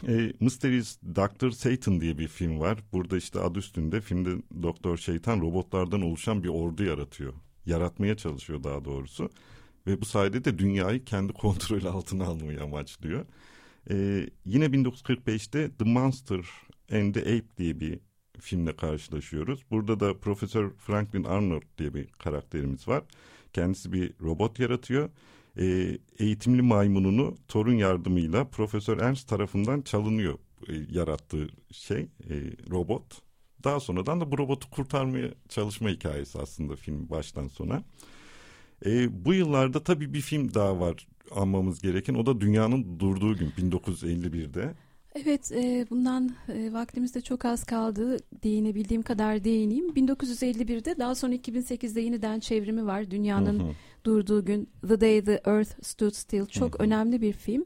e, 0.08 0.32
Mysterious 0.40 0.98
Doctor 1.16 1.50
Satan 1.50 2.00
diye 2.00 2.18
bir 2.18 2.28
film 2.28 2.60
var. 2.60 2.78
Burada 2.92 3.16
işte 3.16 3.40
adı 3.40 3.58
üstünde 3.58 4.00
filmde 4.00 4.42
Doktor 4.62 4.96
Şeytan 4.96 5.40
robotlardan 5.40 6.02
oluşan 6.02 6.44
bir 6.44 6.48
ordu 6.48 6.84
yaratıyor. 6.84 7.32
Yaratmaya 7.66 8.16
çalışıyor 8.16 8.64
daha 8.64 8.84
doğrusu. 8.84 9.30
Ve 9.86 10.00
bu 10.00 10.04
sayede 10.04 10.44
de 10.44 10.58
dünyayı 10.58 11.04
kendi 11.04 11.32
kontrol 11.32 11.84
altına 11.84 12.24
almayı 12.24 12.62
amaçlıyor. 12.62 13.26
Ee, 13.90 14.26
yine 14.44 14.64
1945'te 14.64 15.70
The 15.78 15.84
Monster 15.84 16.40
and 16.92 17.14
the 17.14 17.20
Ape 17.20 17.56
diye 17.58 17.80
bir 17.80 18.00
filmle 18.40 18.76
karşılaşıyoruz. 18.76 19.60
Burada 19.70 20.00
da 20.00 20.18
Profesör 20.18 20.70
Franklin 20.70 21.24
Arnold 21.24 21.62
diye 21.78 21.94
bir 21.94 22.06
karakterimiz 22.06 22.88
var. 22.88 23.02
Kendisi 23.52 23.92
bir 23.92 24.12
robot 24.20 24.58
yaratıyor. 24.58 25.10
Ee, 25.58 25.98
eğitimli 26.18 26.62
maymununu 26.62 27.36
torun 27.48 27.74
yardımıyla 27.74 28.44
Profesör 28.44 28.98
Ernst 28.98 29.28
tarafından 29.28 29.82
çalınıyor 29.82 30.38
e, 30.68 30.72
yarattığı 30.90 31.48
şey 31.72 32.00
e, 32.00 32.34
robot. 32.70 33.22
Daha 33.64 33.80
sonradan 33.80 34.20
da 34.20 34.32
bu 34.32 34.38
robotu 34.38 34.70
kurtarmaya 34.70 35.28
çalışma 35.48 35.88
hikayesi 35.88 36.38
aslında 36.38 36.76
film 36.76 37.10
baştan 37.10 37.48
sona. 37.48 37.82
E, 38.86 39.24
bu 39.24 39.34
yıllarda 39.34 39.82
tabii 39.82 40.14
bir 40.14 40.20
film 40.20 40.54
daha 40.54 40.80
var 40.80 41.08
anmamız 41.30 41.82
gereken. 41.82 42.14
O 42.14 42.26
da 42.26 42.40
dünyanın 42.40 43.00
durduğu 43.00 43.36
gün 43.36 43.50
1951'de. 43.50 44.74
Evet 45.14 45.52
e, 45.52 45.86
bundan 45.90 46.30
e, 46.48 46.72
vaktimiz 46.72 47.14
de 47.14 47.20
çok 47.20 47.44
az 47.44 47.64
kaldı 47.64 48.16
değinebildiğim 48.44 49.02
kadar 49.02 49.44
değineyim. 49.44 49.88
1951'de 49.88 50.98
daha 50.98 51.14
sonra 51.14 51.34
2008'de 51.34 52.00
yeniden 52.00 52.40
çevrimi 52.40 52.86
var. 52.86 53.10
Dünyanın 53.10 53.60
hı 53.60 53.62
hı. 53.62 53.72
Durduğu 54.04 54.44
gün 54.44 54.68
The 54.88 55.00
Day 55.00 55.24
the 55.24 55.40
Earth 55.44 55.84
Stood 55.84 56.12
Still 56.12 56.46
çok 56.46 56.80
önemli 56.80 57.20
bir 57.20 57.32
film. 57.32 57.64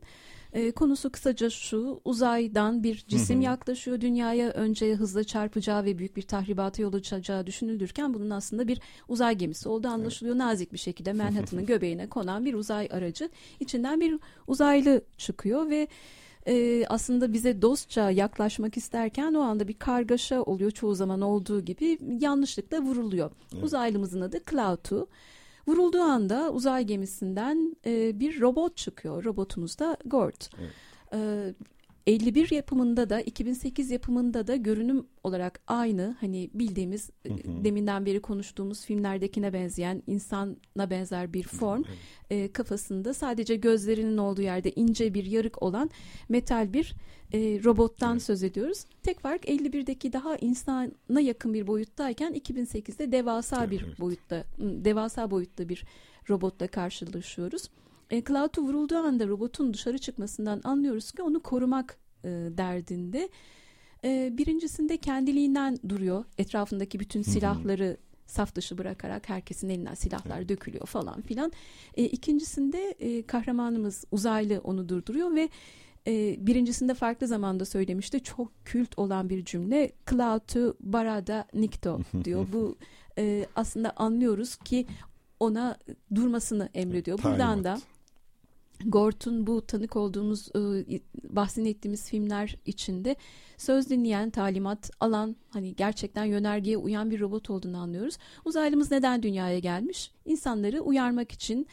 E, 0.52 0.70
konusu 0.70 1.10
kısaca 1.10 1.50
şu 1.50 2.00
uzaydan 2.04 2.82
bir 2.82 3.04
cisim 3.08 3.40
yaklaşıyor 3.40 4.00
dünyaya 4.00 4.50
önce 4.50 4.94
hızla 4.94 5.24
çarpacağı 5.24 5.84
ve 5.84 5.98
büyük 5.98 6.16
bir 6.16 6.22
tahribata 6.22 6.82
yol 6.82 6.94
açacağı 6.94 7.46
düşünülürken 7.46 8.14
bunun 8.14 8.30
aslında 8.30 8.68
bir 8.68 8.80
uzay 9.08 9.34
gemisi 9.34 9.68
olduğu 9.68 9.88
anlaşılıyor. 9.88 10.38
Nazik 10.38 10.72
bir 10.72 10.78
şekilde 10.78 11.12
Manhattan'ın 11.12 11.66
göbeğine 11.66 12.08
konan 12.08 12.44
bir 12.44 12.54
uzay 12.54 12.88
aracı 12.92 13.30
içinden 13.60 14.00
bir 14.00 14.18
uzaylı 14.46 15.00
çıkıyor 15.18 15.70
ve 15.70 15.88
e, 16.46 16.86
aslında 16.86 17.32
bize 17.32 17.62
dostça 17.62 18.10
yaklaşmak 18.10 18.76
isterken 18.76 19.34
o 19.34 19.40
anda 19.40 19.68
bir 19.68 19.74
kargaşa 19.74 20.42
oluyor 20.42 20.70
çoğu 20.70 20.94
zaman 20.94 21.20
olduğu 21.20 21.60
gibi 21.60 21.98
yanlışlıkla 22.20 22.80
vuruluyor. 22.80 23.30
Evet. 23.54 23.64
Uzaylımızın 23.64 24.20
adı 24.20 24.36
Cloud2. 24.36 25.06
Vurulduğu 25.68 26.00
anda 26.00 26.52
uzay 26.52 26.84
gemisinden 26.84 27.76
e, 27.86 28.20
bir 28.20 28.40
robot 28.40 28.76
çıkıyor. 28.76 29.24
Robotumuz 29.24 29.78
da 29.78 29.96
Gort. 30.04 30.50
Evet. 30.60 30.72
E, 31.12 31.18
51 32.06 32.50
yapımında 32.50 33.10
da 33.10 33.20
2008 33.20 33.90
yapımında 33.90 34.46
da 34.46 34.56
görünüm 34.56 35.06
olarak 35.24 35.60
aynı 35.66 36.16
hani 36.20 36.50
bildiğimiz 36.54 37.10
e, 37.24 37.28
Hı 37.28 37.34
hı. 37.34 37.64
deminden 37.64 38.06
beri 38.06 38.20
konuştuğumuz 38.20 38.84
filmlerdekine 38.84 39.52
benzeyen 39.52 40.02
insana 40.06 40.90
benzer 40.90 41.32
bir 41.32 41.42
form 41.42 41.82
Evet. 41.88 41.98
e, 42.30 42.52
kafasında 42.52 43.14
sadece 43.14 43.56
gözlerinin 43.56 44.16
olduğu 44.16 44.42
yerde 44.42 44.72
ince 44.72 45.14
bir 45.14 45.24
yarık 45.24 45.62
olan 45.62 45.90
metal 46.28 46.72
bir 46.72 46.94
e, 47.32 47.38
robottan 47.64 48.12
Evet. 48.12 48.22
söz 48.22 48.42
ediyoruz. 48.42 48.84
Tek 49.02 49.20
fark 49.20 49.44
51'deki 49.48 50.12
daha 50.12 50.36
insana 50.36 51.20
yakın 51.20 51.54
bir 51.54 51.66
boyuttayken 51.66 52.34
2008'de 52.34 53.12
devasa 53.12 53.70
bir 53.70 53.82
Evet. 53.86 54.00
boyutta 54.00 54.44
m, 54.58 54.84
devasa 54.84 55.30
boyutta 55.30 55.68
bir 55.68 55.84
robotla 56.30 56.66
karşılaşıyoruz. 56.66 57.68
E, 58.10 58.24
Cloud'u 58.24 58.62
vurulduğu 58.62 58.96
anda 58.96 59.28
robotun 59.28 59.74
dışarı 59.74 59.98
çıkmasından 59.98 60.60
anlıyoruz 60.64 61.12
ki 61.12 61.22
onu 61.22 61.40
korumak 61.42 61.98
e, 62.24 62.28
derdinde. 62.28 63.28
E, 64.04 64.30
birincisinde 64.38 64.96
kendiliğinden 64.96 65.78
duruyor. 65.88 66.24
Etrafındaki 66.38 67.00
bütün 67.00 67.22
silahları 67.22 67.96
saf 68.26 68.54
dışı 68.54 68.78
bırakarak 68.78 69.28
herkesin 69.28 69.68
elinden 69.68 69.94
silahlar 69.94 70.38
Evet. 70.38 70.48
dökülüyor 70.48 70.86
falan 70.86 71.20
filan. 71.20 71.52
E, 71.94 72.04
ikincisinde 72.04 72.90
e, 72.98 73.22
kahramanımız 73.26 74.04
uzaylı 74.10 74.60
onu 74.64 74.88
durduruyor 74.88 75.34
ve 75.34 75.48
e, 76.06 76.46
birincisinde 76.46 76.94
farklı 76.94 77.26
zamanda 77.26 77.64
söylemişti. 77.64 78.22
Çok 78.22 78.52
kült 78.64 78.98
olan 78.98 79.28
bir 79.28 79.44
cümle. 79.44 79.92
Cloud'u 80.10 80.76
barada 80.80 81.46
nikto 81.54 82.00
diyor. 82.24 82.46
Bu 82.52 82.76
e, 83.18 83.46
aslında 83.56 83.90
anlıyoruz 83.96 84.56
ki 84.56 84.86
ona 85.40 85.78
durmasını 86.14 86.68
emrediyor. 86.74 87.22
Buradan 87.22 87.64
da. 87.64 87.78
Gort'un 88.84 89.46
bu 89.46 89.66
tanık 89.66 89.96
olduğumuz 89.96 90.48
e, 90.48 91.00
bahsini 91.30 91.68
ettiğimiz 91.68 92.10
filmler 92.10 92.56
içinde 92.66 93.16
söz 93.56 93.90
dinleyen, 93.90 94.30
talimat 94.30 94.90
alan, 95.00 95.36
hani 95.50 95.76
gerçekten 95.76 96.24
yönergeye 96.24 96.76
uyan 96.76 97.10
bir 97.10 97.20
robot 97.20 97.50
olduğunu 97.50 97.78
anlıyoruz. 97.78 98.18
Uzaylımız 98.44 98.90
neden 98.90 99.22
dünyaya 99.22 99.58
gelmiş? 99.58 100.10
İnsanları 100.24 100.80
uyarmak 100.80 101.32
için 101.32 101.66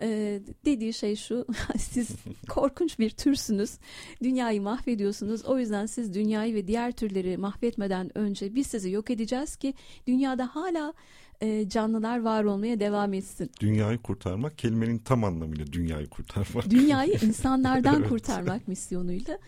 e, 0.00 0.40
dediği 0.64 0.92
şey 0.92 1.16
şu 1.16 1.46
siz 1.78 2.10
korkunç 2.48 2.98
bir 2.98 3.10
türsünüz 3.10 3.78
dünyayı 4.22 4.62
mahvediyorsunuz 4.62 5.44
o 5.44 5.58
yüzden 5.58 5.86
siz 5.86 6.14
dünyayı 6.14 6.54
ve 6.54 6.66
diğer 6.66 6.92
türleri 6.92 7.36
mahvetmeden 7.36 8.18
önce 8.18 8.54
biz 8.54 8.66
sizi 8.66 8.90
yok 8.90 9.10
edeceğiz 9.10 9.56
ki 9.56 9.74
dünyada 10.06 10.46
hala 10.46 10.94
e, 11.40 11.68
canlılar 11.68 12.20
var 12.20 12.44
olmaya 12.44 12.80
devam 12.80 13.14
etsin 13.14 13.50
Dünyayı 13.60 13.98
kurtarmak 13.98 14.58
kelimenin 14.58 14.98
tam 14.98 15.24
anlamıyla 15.24 15.72
dünyayı 15.72 16.06
kurtarmak. 16.06 16.70
dünyayı 16.70 17.12
insanlardan 17.22 17.98
Evet. 18.00 18.08
kurtarmak 18.08 18.68
misyonuyla 18.68 19.38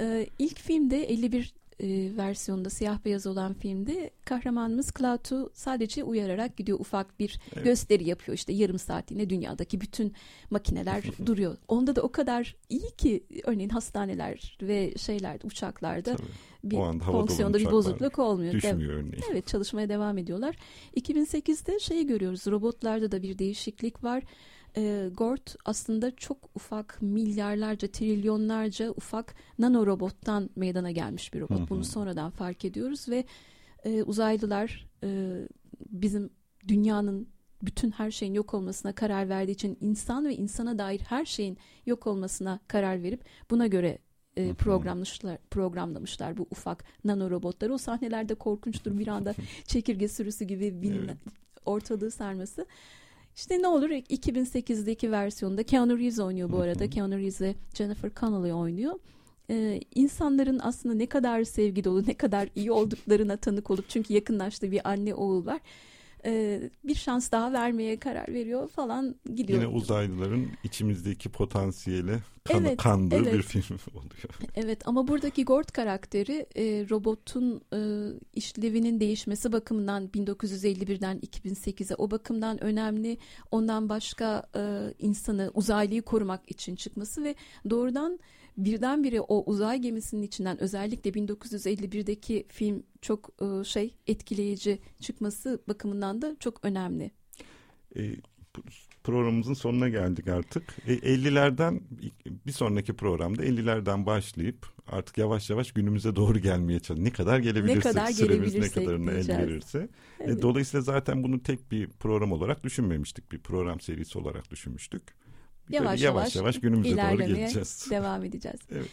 e, 0.00 0.26
ilk 0.38 0.58
filmde 0.58 1.04
51 1.04 1.54
e, 1.80 2.16
versiyonda 2.16 2.70
siyah 2.70 3.04
beyaz 3.04 3.26
olan 3.26 3.54
filmde 3.54 4.10
kahramanımız 4.24 4.90
Cloud'u 4.98 5.50
sadece 5.54 6.04
uyararak 6.04 6.56
gidiyor 6.56 6.80
ufak 6.80 7.20
bir 7.20 7.40
Evet. 7.54 7.64
gösteri 7.64 8.08
yapıyor 8.08 8.36
işte 8.36 8.52
yarım 8.52 8.78
saatliğine 8.78 9.30
dünyadaki 9.30 9.80
bütün 9.80 10.12
makineler 10.50 11.02
duruyor. 11.26 11.56
Onda 11.68 11.96
da 11.96 12.02
o 12.02 12.12
kadar 12.12 12.56
iyi 12.68 12.90
ki 12.98 13.24
örneğin 13.44 13.68
hastaneler 13.68 14.58
ve 14.62 14.94
şeylerde 14.96 15.46
uçaklarda 15.46 16.16
Tabii. 16.16 16.26
Bir 16.64 16.76
O 16.76 16.82
anda 16.82 17.04
fonksiyonda 17.04 17.58
bir 17.58 17.70
bozukluk 17.70 18.18
olmuyor. 18.18 18.52
Düşmüyor 18.52 18.92
örneğin. 18.92 19.24
Evet 19.32 19.46
çalışmaya 19.46 19.88
devam 19.88 20.18
ediyorlar. 20.18 20.56
2008'de 20.96 21.78
şeyi 21.78 22.06
görüyoruz 22.06 22.46
robotlarda 22.46 23.12
da 23.12 23.22
bir 23.22 23.38
değişiklik 23.38 24.04
var. 24.04 24.22
E, 24.76 25.10
Gort 25.14 25.56
aslında 25.64 26.16
çok 26.16 26.38
ufak 26.54 27.02
milyarlarca 27.02 27.88
trilyonlarca 27.88 28.90
ufak 28.90 29.34
nano 29.58 29.86
robottan 29.86 30.50
meydana 30.56 30.90
gelmiş 30.90 31.34
bir 31.34 31.40
robot. 31.40 31.58
Hı 31.58 31.62
hı. 31.62 31.68
Bunu 31.68 31.84
sonradan 31.84 32.30
fark 32.30 32.64
ediyoruz 32.64 33.08
ve 33.08 33.24
e, 33.84 34.02
uzaylılar 34.02 34.88
e, 35.04 35.38
bizim 35.90 36.30
dünyanın 36.68 37.28
bütün 37.62 37.90
her 37.90 38.10
şeyin 38.10 38.34
yok 38.34 38.54
olmasına 38.54 38.92
karar 38.92 39.28
verdiği 39.28 39.52
için 39.52 39.78
insan 39.80 40.26
ve 40.26 40.36
insana 40.36 40.78
dair 40.78 41.00
her 41.00 41.24
şeyin 41.24 41.58
yok 41.86 42.06
olmasına 42.06 42.60
karar 42.68 43.02
verip 43.02 43.24
buna 43.50 43.66
göre 43.66 43.98
e, 44.36 44.54
programlamışlar 44.54 45.38
programlamışlar 45.50 46.36
bu 46.36 46.46
ufak 46.50 46.84
nano 47.04 47.30
robotları. 47.30 47.74
O 47.74 47.78
sahnelerde 47.78 48.34
korkunçtur 48.34 48.98
bir 48.98 49.06
anda 49.06 49.34
çekirge 49.66 50.08
sürüsü 50.08 50.44
gibi 50.44 50.82
bilmem 50.82 51.04
Evet. 51.04 51.34
ortalığı 51.66 52.10
sarması. 52.10 52.66
İşte 53.36 53.62
ne 53.62 53.68
olur 53.68 53.90
2008'deki 53.90 55.10
versiyonda 55.10 55.62
Keanu 55.62 55.98
Reeves 55.98 56.18
oynuyor 56.18 56.52
bu 56.52 56.58
arada. 56.58 56.90
Keanu 56.90 57.18
Reeves 57.18 57.40
ve 57.40 57.54
Jennifer 57.74 58.10
Connelly 58.20 58.52
oynuyor. 58.52 58.94
Ee, 59.50 59.80
insanların 59.94 60.60
aslında 60.62 60.94
ne 60.94 61.06
kadar 61.06 61.44
sevgi 61.44 61.84
dolu, 61.84 62.06
ne 62.06 62.14
kadar 62.14 62.48
iyi 62.54 62.72
olduklarına 62.72 63.36
tanık 63.36 63.70
olup 63.70 63.88
çünkü 63.88 64.14
yakınlaştığı 64.14 64.70
bir 64.70 64.88
anne 64.90 65.14
oğul 65.14 65.46
var. 65.46 65.60
Ee, 66.24 66.70
bir 66.84 66.94
şans 66.94 67.32
daha 67.32 67.52
vermeye 67.52 67.98
karar 67.98 68.28
veriyor 68.28 68.68
falan 68.68 69.14
gidiyor. 69.34 69.58
Yine 69.58 69.68
uzaylıların 69.68 70.46
içimizdeki 70.64 71.28
potansiyeli 71.28 72.18
kanı, 72.44 72.68
Evet, 72.68 72.82
kandığı 72.82 73.16
evet. 73.16 73.34
bir 73.34 73.42
film 73.42 73.78
oluyor. 73.94 74.38
Evet 74.54 74.88
ama 74.88 75.08
buradaki 75.08 75.44
Gort 75.44 75.72
karakteri 75.72 76.46
e, 76.56 76.86
robotun 76.90 77.62
e, 77.74 77.80
işlevinin 78.34 79.00
değişmesi 79.00 79.52
bakımından 79.52 80.06
1951'den 80.06 81.18
2008'e 81.18 81.94
o 81.94 82.10
bakımdan 82.10 82.64
önemli. 82.64 83.18
Ondan 83.50 83.88
başka 83.88 84.46
e, 84.56 84.94
insanı 84.98 85.50
uzaylıyı 85.54 86.02
korumak 86.02 86.50
için 86.50 86.76
çıkması 86.76 87.24
ve 87.24 87.34
doğrudan 87.70 88.18
birdenbire 88.64 89.20
o 89.20 89.44
uzay 89.46 89.78
gemisinin 89.78 90.22
içinden 90.22 90.60
özellikle 90.60 91.10
1951'deki 91.10 92.46
film 92.48 92.82
çok 93.00 93.30
e, 93.42 93.64
şey 93.64 93.94
etkileyici 94.06 94.78
çıkması 95.00 95.62
bakımından 95.68 96.22
da 96.22 96.36
çok 96.40 96.64
önemli. 96.64 97.10
E, 97.96 98.02
programımızın 99.04 99.54
sonuna 99.54 99.88
geldik 99.88 100.28
artık. 100.28 100.62
E, 100.86 100.94
50'lerden 100.94 101.80
bir 102.46 102.52
sonraki 102.52 102.92
programda 102.92 103.44
50'lerden 103.44 104.06
başlayıp 104.06 104.66
artık 104.86 105.18
yavaş 105.18 105.50
yavaş 105.50 105.72
günümüze 105.72 106.16
doğru 106.16 106.38
gelmeye 106.38 106.80
çalışıyoruz. 106.80 107.04
Ne 107.04 107.12
kadar 107.12 107.38
gelebilirsek, 107.38 107.84
Ne 107.84 107.92
kadar 107.92 108.06
süremiz 108.06 108.54
ne 108.54 108.68
kadarına 108.68 109.12
el 109.12 109.28
verirse. 109.28 109.78
E, 109.78 109.88
Evet. 110.24 110.42
dolayısıyla 110.42 110.82
zaten 110.82 111.22
bunu 111.22 111.42
tek 111.42 111.72
bir 111.72 111.88
program 111.88 112.32
olarak 112.32 112.64
düşünmemiştik. 112.64 113.32
Bir 113.32 113.38
program 113.38 113.80
serisi 113.80 114.18
olarak 114.18 114.50
düşünmüştük. 114.50 115.02
Yavaş 115.70 116.02
yavaş, 116.02 116.36
yavaş 116.36 116.60
günümüze 116.60 116.96
doğru 116.96 117.18
geleceğiz. 117.18 117.86
devam 117.90 118.24
edeceğiz. 118.24 118.60
Evet. 118.72 118.88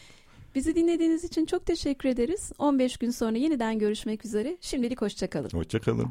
Bizi 0.55 0.75
dinlediğiniz 0.75 1.23
için 1.23 1.45
çok 1.45 1.65
teşekkür 1.65 2.09
ederiz. 2.09 2.51
15 2.57 2.97
gün 2.97 3.11
sonra 3.11 3.37
yeniden 3.37 3.79
görüşmek 3.79 4.25
üzere. 4.25 4.57
Şimdilik 4.61 5.01
hoşçakalın. 5.01 5.49
Hoşçakalın. 5.49 6.09